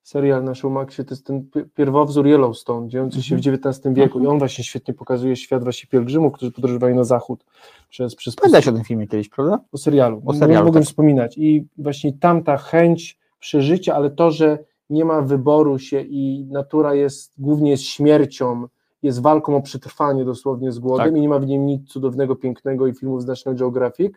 [0.03, 4.27] serial na Showmaxie, to jest ten pi- pierwowzór Yellowstone, dziejący się w XIX wieku i
[4.27, 7.45] on właśnie świetnie pokazuje świat właśnie pielgrzymów, którzy podróżowali na zachód
[7.89, 9.59] przez, przez Pamiętasz o tym filmie kiedyś, prawda?
[9.71, 10.21] o serialu.
[10.25, 10.89] O serialu, Mogłem tak.
[10.89, 11.38] wspominać.
[11.38, 14.59] I właśnie tam ta chęć przeżycia, ale to, że
[14.89, 18.67] nie ma wyboru się i natura jest głównie jest śmiercią,
[19.03, 21.17] jest walką o przetrwanie dosłownie z głodem Tak.
[21.17, 24.13] i nie ma w niej nic cudownego, pięknego i filmów z National Geographic.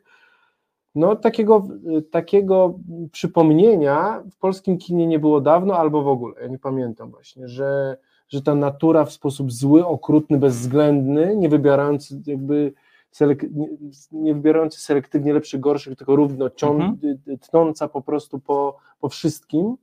[0.94, 1.68] No takiego,
[2.10, 2.74] takiego
[3.12, 7.96] przypomnienia w polskim kinie nie było dawno albo w ogóle, ja nie pamiętam właśnie, że,
[8.28, 12.72] że ta natura w sposób zły, okrutny, bezwzględny, nie wybierający jakby
[13.12, 13.68] selek- nie,
[14.12, 16.98] nie wybierający selektywnie lepszych, gorszych, tylko równo cią, Mhm.
[17.40, 19.76] tnąca po prostu po, po wszystkim,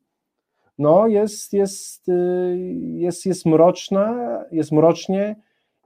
[0.80, 2.57] no jest, jest, y,
[2.95, 4.15] jest, jest mroczna,
[4.51, 5.36] jest mrocznie,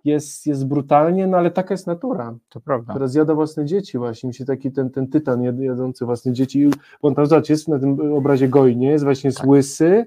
[0.06, 2.94] jest, jest brutalnie, no ale taka jest natura, To prawda.
[2.94, 6.70] która zjada własne dzieci właśnie, mi się taki ten, ten tytan jad- jadący własne dzieci,
[7.02, 9.48] on tam zobacz, jest na tym obrazie gojnie, jest właśnie Tak.
[9.48, 10.06] łysy,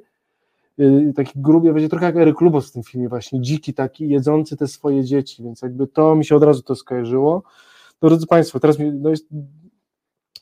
[0.81, 4.57] y, taki gruby, będzie trochę jak Eryk Lubos w tym filmie właśnie, dziki taki, jedzący
[4.57, 7.43] te swoje dzieci, więc jakby to mi się od razu to skojarzyło.
[8.03, 9.27] No, drodzy Państwo, teraz mi, no jest,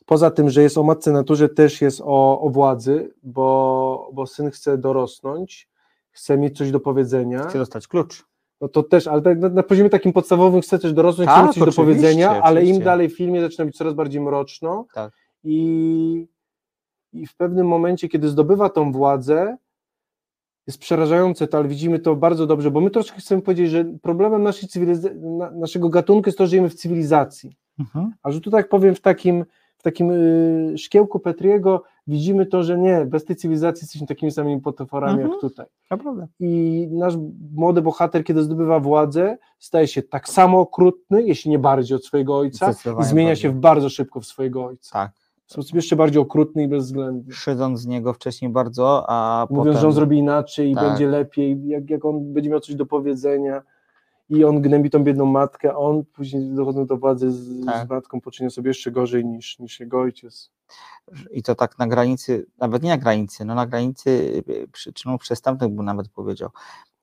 [0.07, 4.51] poza tym, że jest o matce naturze, też jest o, o władzy, bo, bo syn
[4.51, 5.69] chce dorosnąć,
[6.11, 8.25] chce mieć coś do powiedzenia, Chcę dostać klucz.
[8.61, 11.47] no to też, ale tak na, na poziomie takim podstawowym chce też dorosnąć, Tak, chce
[11.47, 15.13] mieć coś do powiedzenia, ale im dalej w filmie zaczyna być coraz bardziej mroczno Tak.
[15.45, 16.29] i,
[17.13, 19.57] i w pewnym momencie, kiedy zdobywa tą władzę,
[20.67, 24.43] jest przerażające to, ale widzimy to bardzo dobrze, bo my troszkę chcemy powiedzieć, że problemem
[24.43, 27.57] naszej cywilizacji, na, naszego gatunku jest to, że żyjemy w cywilizacji.
[27.79, 28.13] Mhm.
[28.23, 29.45] A że tu tak powiem, w takim,
[29.85, 35.13] takim y, szkiełku Petriego widzimy to, że nie, bez tej cywilizacji jesteśmy takimi samymi potworami
[35.15, 35.31] Mhm.
[35.33, 35.67] jak tutaj.
[35.91, 36.27] Naprawdę.
[36.41, 37.15] I nasz
[37.55, 42.37] młody bohater, kiedy zdobywa władzę, staje się tak samo okrutny, jeśli nie bardziej od swojego
[42.39, 42.71] ojca
[43.01, 43.43] i zmienia bardziej.
[43.43, 44.93] się bardzo szybko w swojego ojca.
[44.93, 45.13] Tak.
[45.47, 47.33] W sposób jeszcze bardziej okrutny i bezwzględny.
[47.35, 49.81] Szydząc z niego wcześniej bardzo, a Mówiąc, potem...
[49.81, 50.85] że on zrobi inaczej i Tak.
[50.89, 53.63] będzie lepiej, jak, jak on będzie miał coś do powiedzenia
[54.29, 57.87] i on gnębi tą biedną matkę, a on później dochodząc do władzy z, Tak.
[57.87, 60.51] z matką poczynia sobie jeszcze gorzej niż, niż jego ojciec.
[61.31, 65.85] i to tak na granicy, nawet nie na granicy, no na granicy przyczynów przestępnych bym
[65.85, 66.51] nawet powiedział,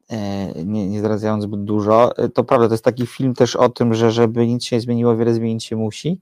[0.09, 2.17] e, nie, nie zdradzając zbyt dużo.
[2.17, 4.81] E, To prawda, to jest taki film też o tym, że żeby nic się nie
[4.81, 6.21] zmieniło, wiele zmienić się musi.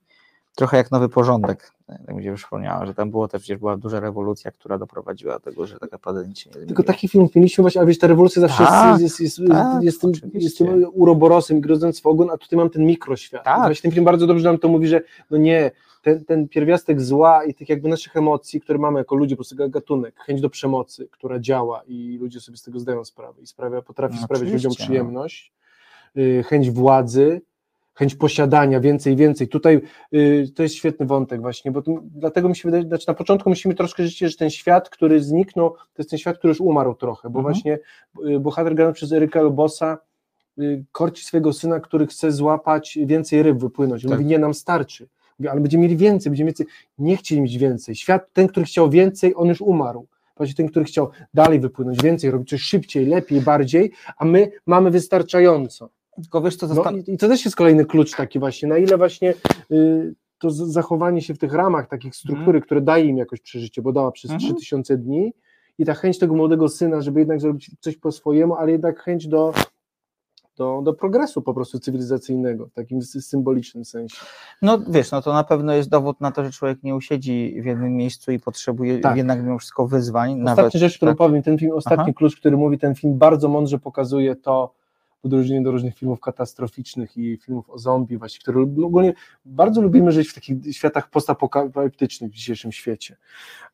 [0.59, 3.99] Trochę jak nowy porządek, tak mi się przypomniało, że tam było też przecież była duża
[3.99, 5.91] rewolucja, która doprowadziła do tego, że tak
[6.27, 6.65] nic się nie.
[6.65, 9.83] Tylko taki film mieliśmy właśnie, a wiesz, ta rewolucja zawsze Tak, jest, jest, jest, tak,
[9.83, 13.43] jest, tym, jest tym uroborosem i grodząc w ogon, a tutaj mam ten mikroświat.
[13.43, 13.59] Tak.
[13.59, 15.01] Właśnie ten film bardzo dobrze nam to mówi, że
[15.31, 19.35] no nie, ten, ten pierwiastek zła i tych jakby naszych emocji, które mamy jako ludzie,
[19.35, 23.41] po prostu gatunek, chęć do przemocy, która działa i ludzie sobie z tego zdają sprawę
[23.41, 24.85] i sprawia, potrafi No sprawiać ludziom no.
[24.85, 25.53] przyjemność,
[26.17, 27.41] y, chęć władzy,
[27.99, 29.47] chęć posiadania, więcej, więcej.
[29.47, 29.81] Tutaj
[30.13, 33.49] y, to jest świetny wątek właśnie, bo to, dlatego mi się wydaje, znaczy na początku
[33.49, 36.95] musimy troszkę żyć, że ten świat, który zniknął, to jest ten świat, który już umarł
[36.95, 37.53] trochę, bo Mhm.
[37.55, 37.79] właśnie
[38.35, 39.97] y, bohater grany przez Eryka Lobosa
[40.59, 44.05] y, korci swojego syna, który chce złapać więcej ryb, wypłynąć.
[44.05, 44.19] On Tak.
[44.19, 45.07] Mówi, nie, nam starczy.
[45.39, 46.65] Mówi, ale będziemy mieli więcej, będziemy więcej.
[46.97, 47.95] Nie chcieli mieć więcej.
[47.95, 50.07] Świat, ten, który chciał więcej, on już umarł.
[50.37, 54.91] Właśnie ten, który chciał dalej wypłynąć, więcej, robić coś szybciej, lepiej, bardziej, a my mamy
[54.91, 55.89] wystarczająco.
[56.21, 58.77] Tylko wiesz co, No zastan- i, I to też jest kolejny klucz taki właśnie, na
[58.77, 59.33] ile właśnie
[59.71, 63.91] y, to zachowanie się w tych ramach takich struktury, które daje im jakoś przeżycie, bo
[63.91, 64.55] dała przez Mhm.
[64.55, 65.33] 3000 dni
[65.77, 69.27] i ta chęć tego młodego syna, żeby jednak zrobić coś po swojemu, ale jednak chęć
[69.27, 69.53] do,
[70.57, 74.17] do, do progresu po prostu cywilizacyjnego, w takim sy- symbolicznym sensie.
[74.61, 77.65] No wiesz, no to na pewno jest dowód na to, że człowiek nie usiedzi w
[77.65, 79.17] jednym miejscu i potrzebuje Tak.
[79.17, 80.29] jednak mimo wszystko wyzwań.
[80.31, 81.17] Ostatnia nawet, rzecz, którą tak.
[81.17, 82.13] powiem, ten film, ostatni Aha.
[82.15, 84.73] klucz, który mówi, ten film bardzo mądrze pokazuje to,
[85.21, 89.13] w odróżnieniu do różnych filmów katastroficznych i filmów o zombie, właśnie, które ogólnie
[89.45, 93.17] bardzo lubimy żyć w takich światach postapokaliptycznych w dzisiejszym świecie.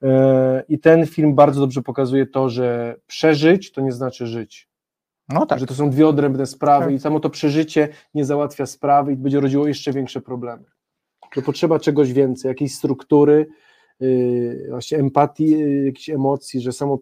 [0.03, 4.69] E, I ten film bardzo dobrze pokazuje to, że przeżyć to nie znaczy żyć.
[5.29, 6.93] No tak, Że to są dwie odrębne sprawy Tak.
[6.95, 10.63] i samo to przeżycie nie załatwia sprawy i będzie rodziło jeszcze większe problemy.
[11.35, 13.47] To potrzeba czegoś więcej, jakiejś struktury,
[14.69, 16.99] właśnie empatii, yy, jakichś emocji, że samo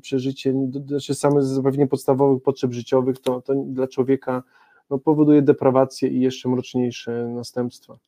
[0.00, 0.54] przeżycie,
[0.86, 4.42] znaczy same zapewnienie podstawowych potrzeb życiowych to, to dla człowieka
[4.90, 7.98] no, powoduje deprawację i jeszcze mroczniejsze następstwa.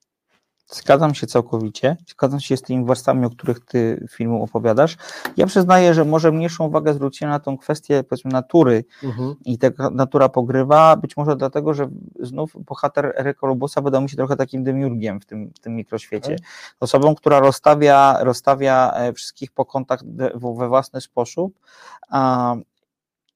[0.66, 1.96] Zgadzam się całkowicie.
[2.08, 4.96] Zgadzam się z tymi warstwami, o których ty filmu opowiadasz.
[5.36, 8.84] Ja przyznaję, że może mniejszą uwagę zwróciłem na tą kwestię powiedzmy natury
[9.44, 11.88] i taka natura pogrywa, być może dlatego, że
[12.20, 13.46] znów bohater Eryka
[13.82, 16.34] wydał mi się trochę takim demiurgiem w tym, w tym mikroświecie.
[16.34, 16.46] Okej.
[16.80, 20.00] Osobą, która rozstawia, rozstawia e, wszystkich po kątach
[20.56, 21.58] we własny sposób
[22.08, 22.54] a,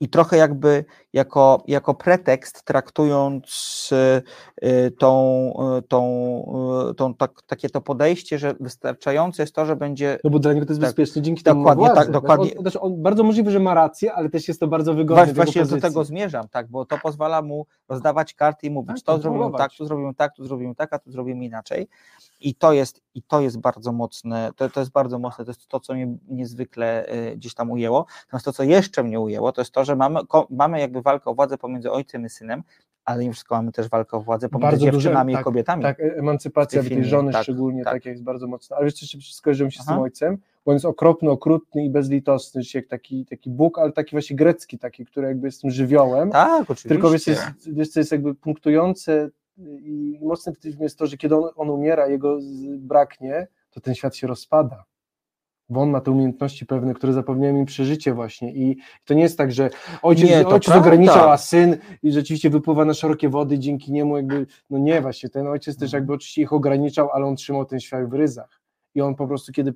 [0.01, 4.23] i trochę jakby jako, jako pretekst traktując e,
[4.63, 10.19] e, tą, e, tą, tą tak, takie to podejście, że wystarczające jest to, że będzie
[10.25, 10.89] No bo dla niego to jest Tak.
[10.89, 12.01] bezpieczne, dzięki temu Dokładnie, władzę.
[12.01, 12.57] tak, dokładnie.
[12.57, 15.35] On, znaczy on, bardzo możliwe, że ma rację, ale też jest to bardzo wygodne Właśnie,
[15.35, 19.19] właśnie do tego zmierzam, tak, bo to pozwala mu rozdawać karty i mówić, Tak, to
[19.23, 21.89] zrobimy tak, tu zrobimy tak, tu zrobimy tak, a tu zrobimy inaczej.
[22.41, 25.69] I to jest, i to jest bardzo mocne, to, to jest bardzo mocne, to jest
[25.69, 28.07] to, co mnie niezwykle y, gdzieś tam ujęło.
[28.27, 31.31] Natomiast to, co jeszcze mnie ujęło, to jest to, że mamy, ko, mamy jakby walkę
[31.31, 32.63] o władzę pomiędzy ojcem i synem,
[33.05, 35.83] ale nie wszystko mamy też walkę o władzę pomiędzy Bardzo duże- dziewczynami tak, i kobietami.
[35.83, 37.93] Tak, e- emancypacja tej filmie, żony tak, szczególnie tak.
[37.93, 38.05] tak.
[38.07, 38.77] jest bardzo mocna.
[38.77, 40.03] Ale jeszcze skojarzyłem się z tym Aha.
[40.03, 40.39] ojcem?
[40.65, 44.79] Bo on jest okropny, okrutny i bezlitosny, jak taki, taki Bóg, ale taki właśnie grecki,
[44.79, 46.31] taki, który jakby jest tym żywiołem.
[46.31, 46.89] Tak, oczywiście.
[46.89, 51.07] Tylko wiesz, jest, wiesz, co jest jakby punktujące i mocne w tym filmie jest to,
[51.07, 52.39] że kiedy on, on umiera, jego
[52.79, 54.85] braknie, to ten świat się rozpada.
[55.71, 59.39] Bo on ma te umiejętności pewne, które zapewniają im przeżycie właśnie i to nie jest
[59.39, 59.71] tak, że
[60.03, 60.89] ojciec, Nie, ojciec prawda.
[60.89, 65.29] ograniczał, a syn i rzeczywiście wypływa na szerokie wody, dzięki niemu jakby, no nie właśnie,
[65.29, 66.01] ten ojciec też Mhm.
[66.03, 68.61] jakby oczywiście ich ograniczał, ale on trzymał ten świat w ryzach.
[68.95, 69.73] I on po prostu, kiedy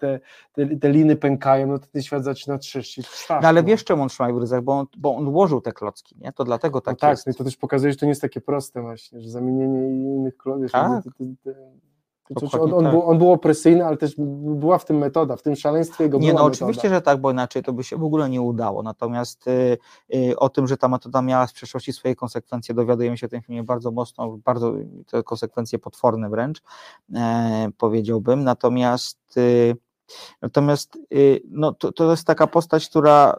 [0.00, 0.20] te,
[0.52, 3.06] te, te liny pękają, no to ten świat zaczyna trzeszczyć.
[3.30, 3.68] No, ale no.
[3.68, 6.32] wiesz, czemu on trzyma w ryzach, bo on, bo on ułożył te klocki, nie?
[6.32, 7.26] To dlatego No tak, tak, jest.
[7.26, 10.36] no i to też pokazuje, że to nie jest takie proste właśnie, że zamienienie innych
[10.36, 11.04] klonów, Tak.
[11.44, 11.54] te,
[12.30, 12.92] Dokładnie on, on, tak.
[12.92, 16.28] był, on był opresyjny, ale też była w tym metoda, w tym szaleństwie jego Nie,
[16.28, 16.52] no metoda.
[16.52, 18.82] oczywiście, że tak, bo inaczej to by się w ogóle nie udało.
[18.82, 19.78] Natomiast y,
[20.14, 23.42] y, o tym, że ta metoda miała w przeszłości swoje konsekwencje, dowiadujemy się w tym
[23.42, 24.74] filmie bardzo mocno, bardzo
[25.10, 26.62] te konsekwencje potworne wręcz,
[27.14, 28.44] e, powiedziałbym.
[28.44, 29.76] Natomiast y,
[30.42, 33.36] natomiast y, no, to, to jest taka postać, która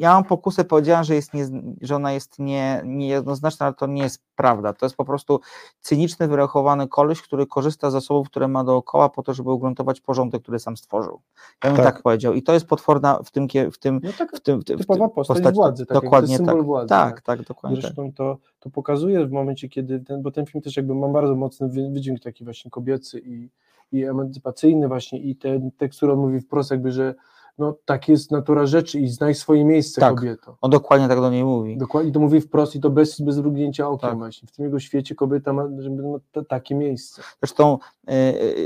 [0.00, 1.46] ja mam pokusę, powiedziałem, że, jest nie,
[1.80, 4.72] że ona jest nie, niejednoznaczna, ale to nie jest prawda.
[4.72, 5.40] To jest po prostu
[5.80, 10.42] cyniczny, wyrachowany koleś, który korzysta z zasobów, które ma dookoła po to, żeby ugruntować porządek,
[10.42, 11.20] który sam stworzył.
[11.64, 12.02] Ja bym tak, Tak.
[12.02, 12.34] powiedział.
[12.34, 15.14] I to jest potworna w tym, w tym, No tak, w tym, w typowa tym
[15.14, 16.66] postać władzy, tak, dokładnie jest symbol tak.
[16.66, 17.38] władzy, tak, tak.
[17.38, 17.82] tak, dokładnie tak.
[17.82, 21.36] Zresztą to, to pokazuje w momencie, kiedy ten, bo ten film też jakby ma bardzo
[21.36, 23.50] mocny wy- wydźwięk taki właśnie kobiecy i,
[23.92, 27.14] i emancypacyjny właśnie i ten tekst, który on mówi wprost jakby, że
[27.58, 30.14] no tak jest natura rzeczy i znaj swoje miejsce Tak.
[30.14, 30.56] kobieto.
[30.60, 31.76] On dokładnie tak do niej mówi.
[31.78, 34.18] Dokładnie to mówi wprost i to bez, bez mrugnięcia okiem Tak.
[34.18, 34.48] właśnie.
[34.48, 37.22] W tym jego świecie kobieta ma, ma ta, takie miejsce.
[37.42, 37.78] Zresztą
[38.10, 38.12] y,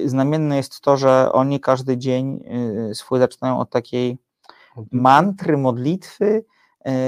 [0.04, 2.44] y, znamienne jest to, że oni każdy dzień
[2.90, 4.18] y, swój zaczynają od takiej
[4.92, 6.44] mantry, modlitwy,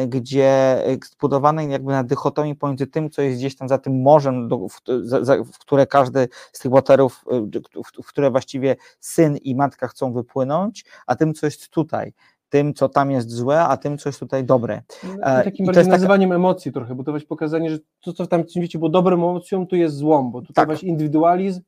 [0.09, 0.47] gdzie
[0.87, 4.81] e, zbudowanej jakby na dychotomii pomiędzy tym, co jest gdzieś tam za tym morzem, w,
[5.03, 7.41] za, w które każdy z tych bohaterów, e,
[7.83, 12.12] w, w które właściwie syn i matka chcą wypłynąć, a tym, co jest tutaj,
[12.49, 14.82] tym, co tam jest złe, a tym, co jest tutaj dobre.
[15.22, 17.78] E, I takim i to jest taka- nazywaniem emocji trochę, bo to właśnie pokazanie, że
[18.01, 20.66] to, co w tamtym świecie było dobrą emocją, tu jest złą, bo tutaj Tak.
[20.68, 21.61] właśnie indywidualizm,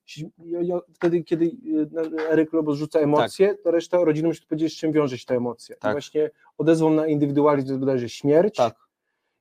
[0.95, 5.19] wtedy, kiedy y, Eryk Lobos rzuca emocje, to reszta rodziny musi powiedzieć, z czym wiąże
[5.19, 5.77] się ta emocja.
[5.77, 5.93] I Tak.
[5.93, 8.75] właśnie odezwą na indywidualizm to jest bodajże śmierć, Tak.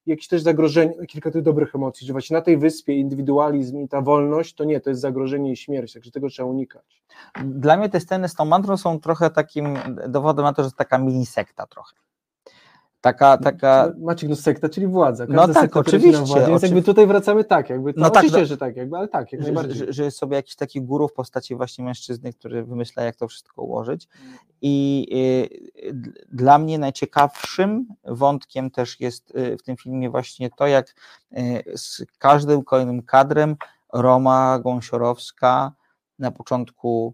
[0.07, 4.01] Jakieś też zagrożenie, kilka tych dobrych emocji, że właśnie na tej wyspie indywidualizm i ta
[4.01, 7.03] wolność, to nie, to jest zagrożenie i śmierć, także tego trzeba unikać.
[7.45, 9.77] Dla mnie te sceny z tą mantrą są trochę takim
[10.07, 11.95] dowodem na to, że to taka mini sekta trochę.
[13.01, 15.25] Taka, taka, Maciek, no sekta, czyli władza.
[15.29, 18.09] No Każda tak, traci na oczywiście, Władzę, więc jakby tutaj wracamy tak, jakby to, No
[18.09, 19.77] tak, oczywiście, no- że tak, jakby, ale tak, jak że, najbardziej.
[19.77, 23.27] że, że jest sobie jakiś taki guru w postaci właśnie mężczyzny, który wymyśla, jak to
[23.27, 24.07] wszystko ułożyć.
[24.61, 25.07] I
[25.83, 25.95] y,
[26.31, 30.95] dla mnie najciekawszym wątkiem też jest y, w tym filmie właśnie to, jak
[31.37, 33.55] y, z każdym kolejnym kadrem
[33.93, 35.71] Roma Gąsiorowska
[36.19, 37.13] na początku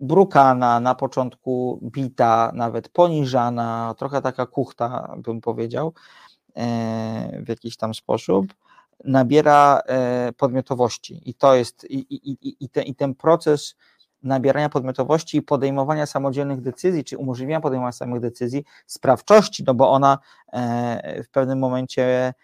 [0.00, 5.94] brukana, na początku bita, nawet poniżana, trochę taka kuchta, bym powiedział,
[6.56, 8.54] e, w jakiś tam sposób,
[9.04, 11.30] nabiera e, podmiotowości.
[11.30, 13.74] I to jest, i, i, i, te, i ten proces
[14.22, 20.18] nabierania podmiotowości i podejmowania samodzielnych decyzji, czy umożliwiania podejmowania samych decyzji, sprawczości, no bo ona
[20.52, 22.34] e, w pewnym momencie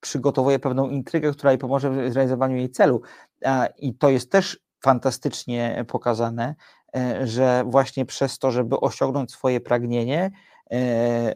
[0.00, 3.02] przygotowuje pewną intrygę, która jej pomoże w zrealizowaniu jej celu.
[3.78, 6.54] I to jest też fantastycznie pokazane,
[6.96, 10.30] e, że właśnie przez to, żeby osiągnąć swoje pragnienie,
[10.72, 11.34] e,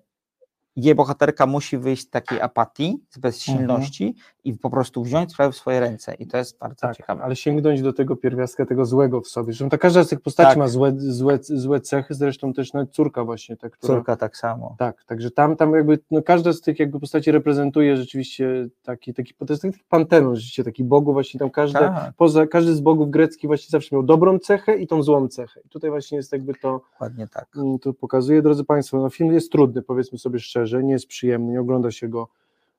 [0.77, 4.15] jej bohaterka musi wyjść z takiej apatii, z bezsilności
[4.45, 6.15] i po prostu wziąć sprawę w swoje ręce.
[6.15, 7.23] I to jest bardzo Tak, ciekawe.
[7.23, 9.53] ale sięgnąć do tego pierwiastka, tego złego w sobie.
[9.53, 10.59] Zresztą ta każda z tych postaci Tak.
[10.59, 13.95] ma złe, złe, złe cechy, zresztą też nawet córka właśnie, ta, która...
[13.95, 14.77] Córka tak samo.
[14.79, 19.35] Tak, także tam, tam jakby, no każda z tych jakby postaci reprezentuje rzeczywiście taki, taki,
[19.35, 23.11] to jest taki panteon rzeczywiście, taki bogu właśnie tam każda, Tak, poza, każdy z bogów
[23.11, 25.61] greckich właśnie zawsze miał dobrą cechę i tą złą cechę.
[25.65, 27.47] I tutaj właśnie jest jakby to, dokładnie tak.
[27.57, 31.53] mm, to pokazuje, drodzy Państwo, no film jest trudny, powiedzmy sobie szczerze, nie jest przyjemny,
[31.53, 32.29] nie ogląda się go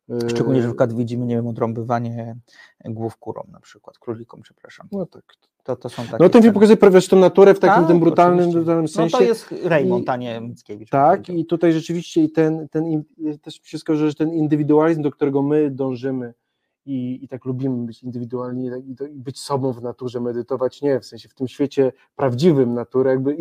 [0.09, 2.35] e, Szczególnie, że na przykład widzimy, nie wiem, odrąbywanie
[2.85, 4.87] głów kurom na przykład, królikom, przepraszam.
[4.91, 5.23] No tak.
[5.63, 7.99] To, to są takie No ten film pokazuje prawie tą naturę w takim Tak, tym
[7.99, 9.17] brutalnym, brutalnym sensie.
[9.17, 10.89] No to jest Raymond, a nie Mickiewicz.
[10.89, 13.03] Tak, i tutaj rzeczywiście i ten, ten
[13.41, 16.33] też mi się skojarzy, że ten indywidualizm, do którego my dążymy
[16.87, 20.19] i, i tak lubimy być indywidualni i, tak- i, to- i być sobą w naturze,
[20.21, 23.37] medytować, nie, w sensie w tym świecie prawdziwym natury, jakby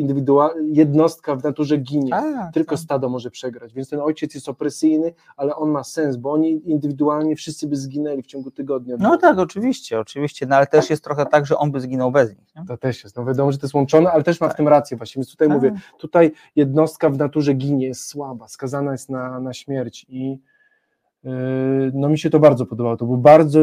[0.73, 2.79] jednostka w naturze ginie, Tak, tylko tak.
[2.85, 7.37] stado może przegrać, więc ten ojciec jest opresyjny, ale on ma sens, bo oni indywidualnie
[7.37, 8.97] wszyscy by zginęli w ciągu tygodnia.
[8.99, 12.31] No tak, oczywiście, oczywiście, no ale też jest trochę tak, że on by zginął bez
[12.31, 12.55] nich.
[12.57, 12.65] Nie?
[12.67, 14.57] To też jest, no wiadomo, że to jest łączone, ale też ma w Tak.
[14.57, 15.81] tym rację właśnie, więc tutaj mówię, Tak.
[15.99, 20.39] tutaj jednostka w naturze ginie, jest słaba, skazana jest na, na śmierć i
[21.95, 22.97] no mi się to bardzo podobało.
[22.97, 23.61] To był bardzo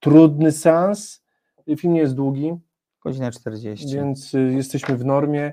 [0.00, 1.22] trudny seans.
[1.76, 2.52] Film nie jest długi,
[3.04, 3.96] Godzinę 40.
[3.96, 5.52] więc y, jesteśmy w normie.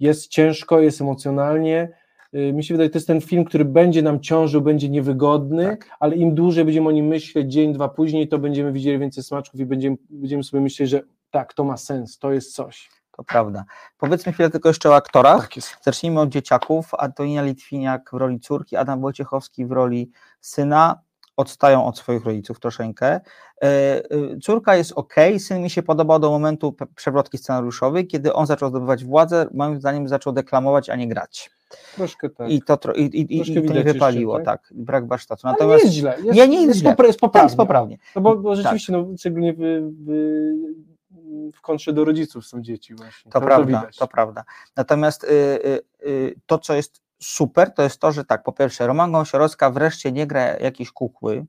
[0.00, 1.88] Jest ciężko, jest emocjonalnie.
[2.34, 5.90] Y, Mi się wydaje, to jest ten film, który będzie nam ciążył, będzie niewygodny, Tak.
[6.00, 9.60] ale im dłużej będziemy o nim myśleć, dzień, dwa później, to będziemy widzieli więcej smaczków
[9.60, 12.90] i będziemy, będziemy sobie myśleć, że tak, to ma sens, to jest coś.
[13.18, 13.64] To prawda.
[13.98, 15.48] Powiedzmy chwilę tylko jeszcze o aktorach.
[15.48, 15.64] Tak.
[15.82, 16.94] Zacznijmy od dzieciaków.
[16.98, 20.10] Antonina Litwiniak w roli córki, Adam Wojciechowski w roli
[20.40, 21.00] syna.
[21.36, 23.06] Odstają od swoich rodziców troszeczkę.
[23.06, 23.20] E,
[23.62, 24.02] e,
[24.42, 29.04] Córka jest ok, syn mi się podobał do momentu przewrotki scenariuszowej, kiedy on zaczął zdobywać
[29.04, 31.50] władzę, moim zdaniem zaczął deklamować, a nie grać.
[31.96, 32.50] Troszkę tak.
[32.50, 34.44] I to, i, i, i, to nie jeszcze, wypaliło, tak?
[34.44, 34.72] tak?
[34.74, 35.42] Brak warsztatu.
[35.44, 36.16] Natomiast nie jest źle.
[36.24, 36.96] Jest, Nie, nie jest źle.
[36.98, 37.46] jest tak, poprawnie.
[37.46, 37.98] jest poprawnie.
[38.16, 39.58] No bo, bo rzeczywiście, no, szczególnie w,
[40.06, 40.97] w,
[41.54, 43.32] w kontrze do rodziców są dzieci właśnie.
[43.32, 43.96] To Tam prawda, widać.
[43.96, 44.44] to prawda.
[44.76, 48.86] Natomiast y, y, y, to, co jest super, to jest to, że tak, po pierwsze,
[48.86, 51.46] Roman Gąsiorowska wreszcie nie gra jakiejś kukły,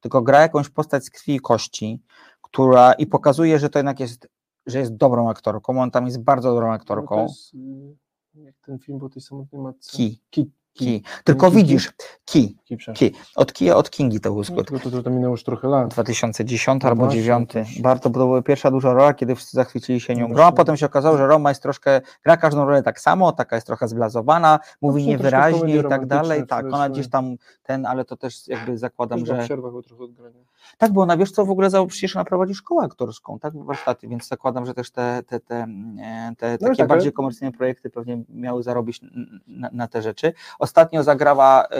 [0.00, 2.02] tylko gra jakąś postać z krwi i kości,
[2.42, 4.28] która i pokazuje, że to jednak jest,
[4.66, 5.82] że jest dobrą aktorką.
[5.82, 7.16] On tam jest bardzo dobrą No, aktorką.
[7.16, 7.96] to jest, y,
[8.34, 9.96] jak ten film o tej samotnej matce.
[9.96, 10.22] Ki.
[10.30, 10.50] Ki.
[10.78, 11.02] Ki.
[11.24, 11.92] Tylko widzisz,
[12.24, 12.56] Ki.
[12.64, 12.76] Ki.
[12.94, 13.12] Ki.
[13.36, 14.68] Od Ki, od Kingi to był No, skrót.
[14.68, 15.88] tylko to, to minęło już trochę lat.
[15.88, 17.52] 2010 No albo właśnie, 2009.
[17.52, 17.82] też.
[17.82, 20.34] Bardzo to była pierwsza duża rola, kiedy wszyscy zachwycili się No nią właśnie.
[20.34, 23.56] grą, a potem się okazało, że Roma jest troszkę, gra każdą rolę tak samo, taka
[23.56, 26.46] jest trochę zblazowana, mówi troszkę niewyraźnie i tak dalej.
[26.46, 29.46] Tak, ona gdzieś tam ten, ale to też jakby zakładam, że.
[29.86, 30.38] trochę odgrania.
[30.78, 34.08] Tak, bo ona wiesz co, w ogóle za- przecież ona prowadzi szkołę aktorską, tak, warsztaty,
[34.08, 37.52] więc zakładam, że też te, te, te, e, te No takie tak, ale- bardziej komercyjne
[37.52, 39.00] projekty pewnie miały zarobić
[39.46, 40.32] na, na te rzeczy.
[40.68, 41.76] Ostatnio zagrała e,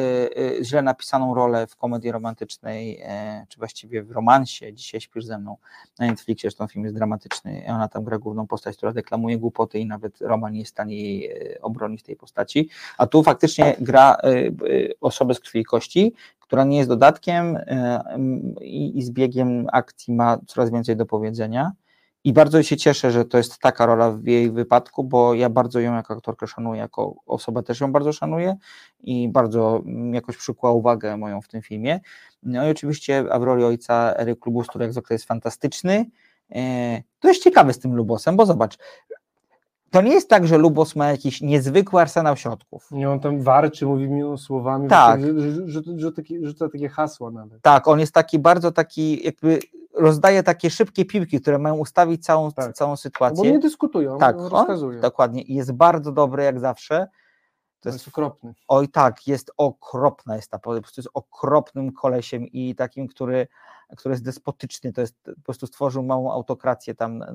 [0.59, 5.39] e, źle napisaną rolę w komedii romantycznej, e, czy właściwie w romansie, dzisiaj śpisz ze
[5.39, 5.57] mną,
[5.99, 9.87] na Netflixie, zresztą film jest dramatyczny, ona tam gra główną postać, która deklamuje głupoty i
[9.87, 12.69] nawet Roman nie jest w stanie jej e, obronić tej postaci,
[12.99, 14.29] a tu faktycznie gra e,
[15.01, 17.59] osobę z krwi i kości, która nie jest dodatkiem
[18.61, 21.73] i z biegiem akcji ma coraz więcej do powiedzenia.
[22.25, 25.81] I bardzo się cieszę, że to jest taka rola w jej wypadku, bo ja bardzo
[25.81, 28.57] ją jako aktorkę szanuję, jako osobę też ją bardzo szanuję
[29.01, 32.01] i bardzo mm, jakoś przykuła uwagę moją w tym filmie.
[32.43, 36.07] No i oczywiście, a w roli ojca Eryk Lubus, który jak zwykle jest fantastyczny.
[36.55, 38.79] E, To jest ciekawe z tym Lubosem, bo zobacz,
[39.91, 42.91] to nie jest tak, że Lubos ma jakiś niezwykły arsenał środków.
[42.91, 45.21] Nie, on tam warczy, mówi miło słowami, Tak.
[45.21, 47.63] że, że, że, że, taki, rzuca takie hasła nawet.
[47.63, 49.59] Tak, on jest taki bardzo taki, jakby
[49.99, 52.73] rozdaje takie szybkie piłki, które mają ustawić całą, Tak.
[52.73, 53.53] całą Bo sytuację.
[53.53, 55.01] nie dyskutują, tak, on, rozkazuje.
[55.01, 55.43] dokładnie.
[55.43, 57.07] I jest bardzo dobry jak zawsze.
[57.81, 58.55] To To jest, jest okropny.
[58.69, 63.47] oj tak, jest okropna jest ta, po prostu jest okropnym kolesiem i takim, który,
[63.97, 67.33] który jest despotyczny, to jest, po prostu stworzył małą autokrację tam na,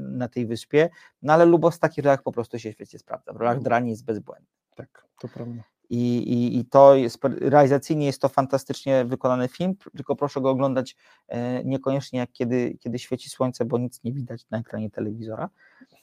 [0.00, 0.88] na tej wyspie,
[1.22, 4.04] no ale Lubos w takich rolach po prostu się świetnie sprawdza, w rolach drani jest
[4.04, 4.46] bezbłędny.
[4.76, 5.62] Tak, to prawda.
[5.90, 10.96] I, i, I to jest realizacyjnie jest to fantastycznie wykonany film, tylko proszę go oglądać
[11.28, 15.48] e, niekoniecznie jak kiedy, kiedy świeci słońce, bo nic nie widać na ekranie telewizora.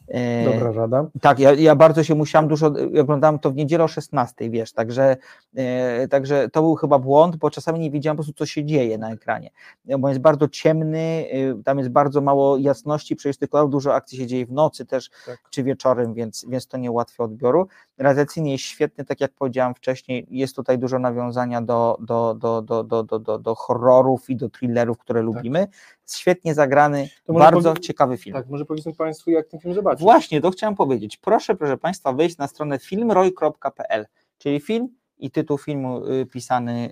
[0.08, 1.06] E, Dobra rada.
[1.22, 4.72] tak, ja, ja bardzo się musiałam dużo, ja oglądałem to w niedzielę o 16, wiesz,
[4.74, 5.18] także,
[5.56, 8.98] e, także to był chyba błąd, bo czasami nie wiedziałam po prostu, co się dzieje
[8.98, 9.50] na ekranie,
[9.88, 11.26] E, bo jest bardzo ciemny,
[11.66, 15.40] tam jest bardzo mało jasności, przejrzystych kolorów, dużo akcji się dzieje w nocy też, Tak.
[15.50, 17.68] czy wieczorem, więc, więc to nie ułatwia odbioru.
[17.98, 22.84] Realizacyjnie jest świetny, tak jak powiedziałam wcześniej, jest tutaj dużo nawiązania do, do, do, do,
[22.84, 25.68] do, do, do, do horrorów i do thrillerów, które lubimy.
[26.08, 27.36] Świetnie zagrany, Tak.
[27.36, 28.34] Bardzo powie- ciekawy film.
[28.36, 29.95] Tak, może powiedzmy Państwu, jak ten film zobaczyć.
[30.00, 31.18] Właśnie, to chciałem powiedzieć.
[31.18, 34.06] Proszę, proszę Państwa, wejść na stronę filmroy.pl,
[34.38, 36.92] czyli film i tytuł filmu y, pisany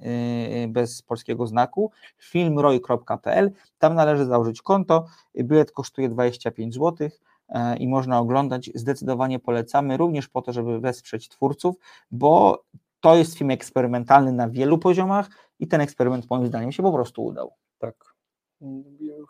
[0.65, 3.51] y, bez polskiego znaku, filmroy.pl.
[3.79, 5.05] Tam należy założyć konto.
[5.43, 7.09] Bilet kosztuje 25 zł
[7.49, 8.69] e, i można oglądać.
[8.75, 11.75] Zdecydowanie polecamy, również po to, żeby wesprzeć twórców,
[12.11, 12.63] bo
[12.99, 15.29] to jest film eksperymentalny na wielu poziomach
[15.59, 17.53] i ten eksperyment moim zdaniem się po prostu udał.
[17.79, 18.12] Tak.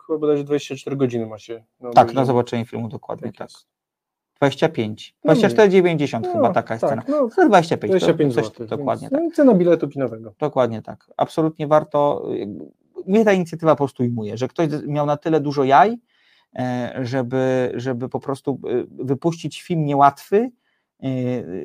[0.06, 1.64] Chyba bodajże 24 godziny ma się.
[1.80, 3.40] na Tak, na zobaczenie filmu dokładnie tak.
[3.50, 3.66] jest.
[4.36, 5.14] 25.
[5.24, 5.40] No nie.
[5.40, 7.02] 24,90 chyba No, taka jest tak, cena.
[7.08, 8.66] no, To 25, 25 to coś, zł.
[8.66, 9.20] dokładnie tak.
[9.20, 10.34] no, i Cena biletu kinowego.
[10.38, 11.10] Dokładnie tak.
[11.16, 12.28] Absolutnie warto.
[13.06, 15.98] Mnie ta inicjatywa po prostu ujmuje, że ktoś miał na tyle dużo jaj,
[16.58, 20.50] e, żeby, żeby po prostu e, wypuścić film niełatwy.
[21.02, 21.08] e,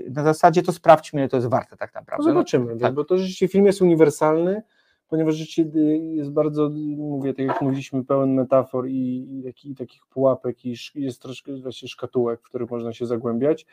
[0.10, 2.28] Na zasadzie to sprawdźmy, ile to jest warte tak No naprawdę.
[2.28, 2.94] No, zobaczymy, tak.
[2.94, 4.62] bo to rzeczywiście film jest uniwersalny,
[5.10, 8.94] ponieważ rzeczywiście y, jest bardzo, mówię, tak jak mówiliśmy, pełen metafor i,
[9.66, 13.66] i, i takich pułapek i sz- jest troszkę właśnie szkatułek, w których można się zagłębiać.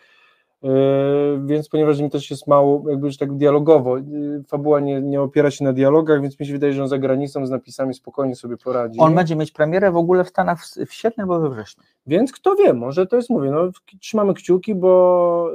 [0.66, 5.22] Yy, więc ponieważ mi też jest mało, jakby już tak dialogowo, yy, fabuła nie, nie
[5.22, 8.36] opiera się na dialogach, więc mi się wydaje, że on za granicą z napisami spokojnie
[8.36, 9.00] sobie poradzi.
[9.00, 11.84] On będzie mieć premierę w ogóle w Stanach w, w sierpniu albo we wrześniu.
[12.06, 15.50] Więc kto wie, może to jest, mówię, no, trzymamy kciuki, bo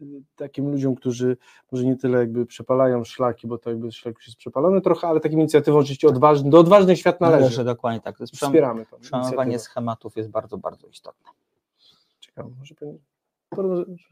[0.00, 1.36] y, takim ludziom, którzy
[1.72, 5.20] może nie tyle jakby przepalają szlaki, bo to jakby szlak już jest przepalony trochę, ale
[5.20, 7.40] takim inicjatywą oczywiście odważny, do odważnych świat należy.
[7.40, 8.18] Należy dokładnie tak.
[8.18, 8.96] Wspieramy to.
[8.96, 9.58] Inicjatywę.
[9.58, 11.30] schematów jest bardzo, bardzo istotne.
[12.20, 12.98] Ciekawe, może pani,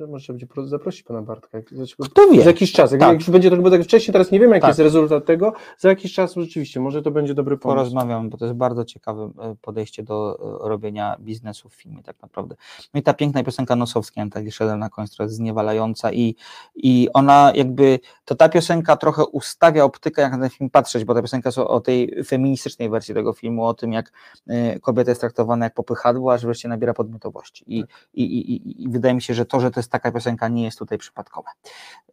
[0.08, 1.58] może, będzie pro- zaprosić pana Bartka.
[2.04, 2.42] Kto wie?
[2.42, 3.08] Za jakiś czas, jak, Tak.
[3.08, 4.68] jak już będzie to chyba tak wcześniej, teraz nie wiemy jaki Tak.
[4.68, 7.76] jest rezultat tego, za jakiś czas rzeczywiście, może to będzie dobry pomysł.
[7.78, 12.22] porozmawiam, bo to jest bardzo ciekawe e, podejście do e, robienia biznesu w filmie tak
[12.22, 12.56] naprawdę.
[12.94, 16.34] No i ta piękna piosenka Nosowskiej, Antalii szedłem na końcu, jest zniewalająca i,
[16.74, 21.14] i ona jakby, to ta piosenka trochę ustawia optykę, jak na ten film patrzeć, bo
[21.14, 24.12] ta piosenka jest o, o tej feministycznej wersji tego filmu, o tym jak
[24.46, 27.64] e, kobieta jest traktowana jak popychadło, aż wreszcie nabiera podmiotowości.
[27.66, 27.84] I,
[28.14, 30.64] i, i, i- i wydaje mi się, że to, że to jest taka piosenka nie
[30.64, 31.48] jest tutaj przypadkowe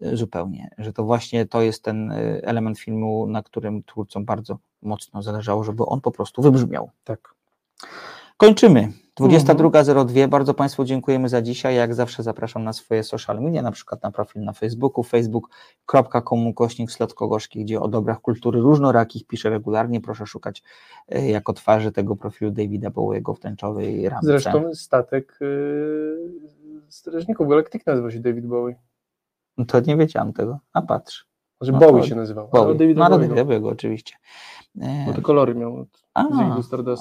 [0.02, 4.58] e, zupełnie, że to właśnie to jest ten e, element filmu, na którym twórcom bardzo
[4.82, 6.90] mocno zależało, żeby on po prostu wybrzmiał.
[7.04, 7.36] Tak.
[8.38, 10.28] Kończymy 22.02.
[10.28, 11.76] Bardzo Państwu dziękujemy za dzisiaj.
[11.76, 16.92] Jak zawsze zapraszam na swoje social media, na przykład na profil na Facebooku, facebook.com kośnik
[16.92, 20.02] Slotkogorzki, gdzie o dobrach kultury różnorakich piszę regularnie.
[20.02, 20.64] Proszę szukać
[21.10, 24.28] e, jako twarzy tego profilu Davida Bowiego w tęczowej ramce.
[24.28, 28.76] Zresztą statek yy, strażników Galaktyki nazywa się David Bowie.
[29.58, 30.60] No To nie wiedziałam tego.
[30.74, 31.28] A patrz.
[31.62, 32.50] Znaczy No Bowie to- się nazywał.
[32.52, 32.94] ale Bowie.
[32.94, 34.16] No, do Bowiego, Davida Bowiego oczywiście.
[34.82, 36.28] E, Bo te kolory miał od A,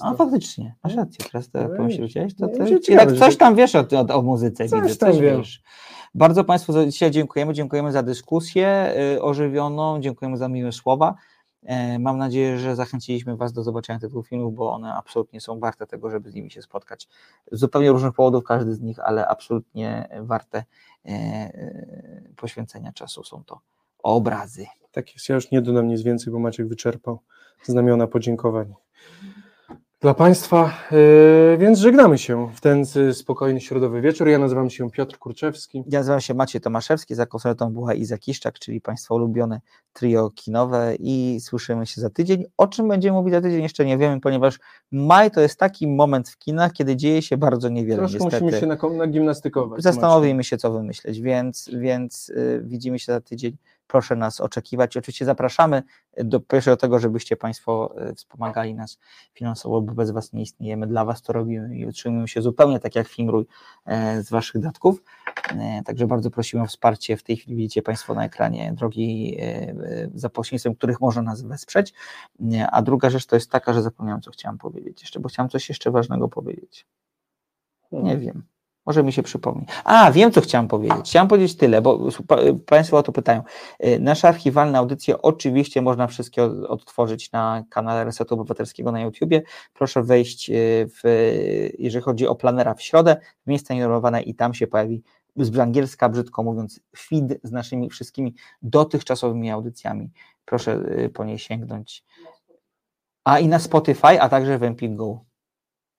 [0.03, 3.17] a faktycznie, masz rację, teraz to No no, pomyślałeś, to, no i ciekawe, jak że
[3.17, 5.37] coś tam wiesz o, o, o muzyce, Coś widzę, tam coś wiem.
[5.39, 5.63] wiesz.
[6.15, 11.15] Bardzo Państwu za dzisiaj dziękujemy, dziękujemy za dyskusję y, ożywioną, dziękujemy za miłe słowa.
[11.65, 15.61] E, Mam nadzieję, że zachęciliśmy Was do zobaczenia tych dwóch filmów, bo one absolutnie są
[15.61, 17.09] warte tego, żeby z nimi się spotkać.
[17.53, 20.65] Z zupełnie różnych powodów, każdy z nich, ale absolutnie warte
[21.07, 21.53] e,
[22.37, 23.61] poświęcenia czasu są to
[24.03, 24.67] obrazy.
[24.93, 27.19] Tak jest, ja już nie dodam nic więcej, bo Maciek wyczerpał
[27.63, 28.75] znamiona podziękowań
[30.05, 34.29] dla Państwa, yy, więc żegnamy się w ten y, spokojny środowy wieczór.
[34.29, 35.85] Ja nazywam się Piotr Kurczewski.
[35.87, 39.61] Ja nazywam się Maciej Tomaszewski, za konsoletą była Iza Kiszczak, czyli Państwa ulubione
[39.93, 42.45] trio kinowe i słyszymy się za tydzień.
[42.57, 44.59] O czym będziemy mówić za tydzień jeszcze nie wiemy, ponieważ
[44.93, 48.45] maj to jest taki moment w kinach, kiedy dzieje się bardzo niewiele Troszkę niestety.
[48.45, 49.83] musimy się nagimnastykować.
[49.83, 53.57] Zastanowimy się, co wymyśleć, więc, więc y, widzimy się za tydzień.
[53.87, 54.97] Proszę nas oczekiwać.
[54.97, 55.83] Oczywiście zapraszamy
[56.17, 58.99] do do tego, żebyście Państwo y, wspomagali nas
[59.35, 60.87] finansowo, bo bez Was nie istniejemy.
[60.87, 63.47] Dla Was to robimy i utrzymujemy się zupełnie tak jak Filmruj
[63.87, 65.03] e, z Waszych datków.
[65.51, 67.17] E, Także bardzo prosimy o wsparcie.
[67.17, 69.75] W tej chwili widzicie Państwo na ekranie drogi, e, e,
[70.15, 71.95] za pośrednictwem których można nas wesprzeć.
[72.73, 75.69] A druga rzecz to jest taka, że zapomniałem, co chciałem powiedzieć jeszcze, bo chciałem coś
[75.69, 76.87] jeszcze ważnego powiedzieć.
[77.93, 78.54] Nie wiem.
[78.87, 79.67] Może mi się przypomni.
[79.85, 80.99] A, wiem, co chciałem powiedzieć.
[81.05, 81.99] Chciałem powiedzieć tyle, bo
[82.67, 83.43] Państwo o to pytają.
[83.87, 89.43] Y, Nasze archiwalne audycje oczywiście można wszystkie od- odtworzyć na kanale Resetu Obywatelskiego na YouTubie.
[89.75, 90.55] Proszę wejść, y,
[90.89, 91.01] w,
[91.79, 95.03] jeżeli chodzi o planera w środę, w miejsce nienumerowane i tam się pojawi
[95.37, 100.11] z angielska, brzydko mówiąc, feed z naszymi wszystkimi dotychczasowymi audycjami.
[100.45, 102.05] Proszę y, po niej sięgnąć.
[103.25, 105.21] A i na Spotify, a także w Empik Go.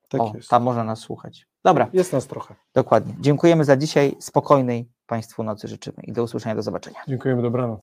[0.10, 0.50] Tak o, jest.
[0.50, 1.48] tam można nas słuchać.
[1.66, 1.88] Dobra.
[1.94, 2.56] Jest nas trochę.
[2.74, 3.14] Dokładnie.
[3.20, 4.16] Dziękujemy za dzisiaj.
[4.20, 7.00] Spokojnej Państwu nocy życzymy i do usłyszenia, do zobaczenia.
[7.08, 7.74] Dziękujemy, dobranoc.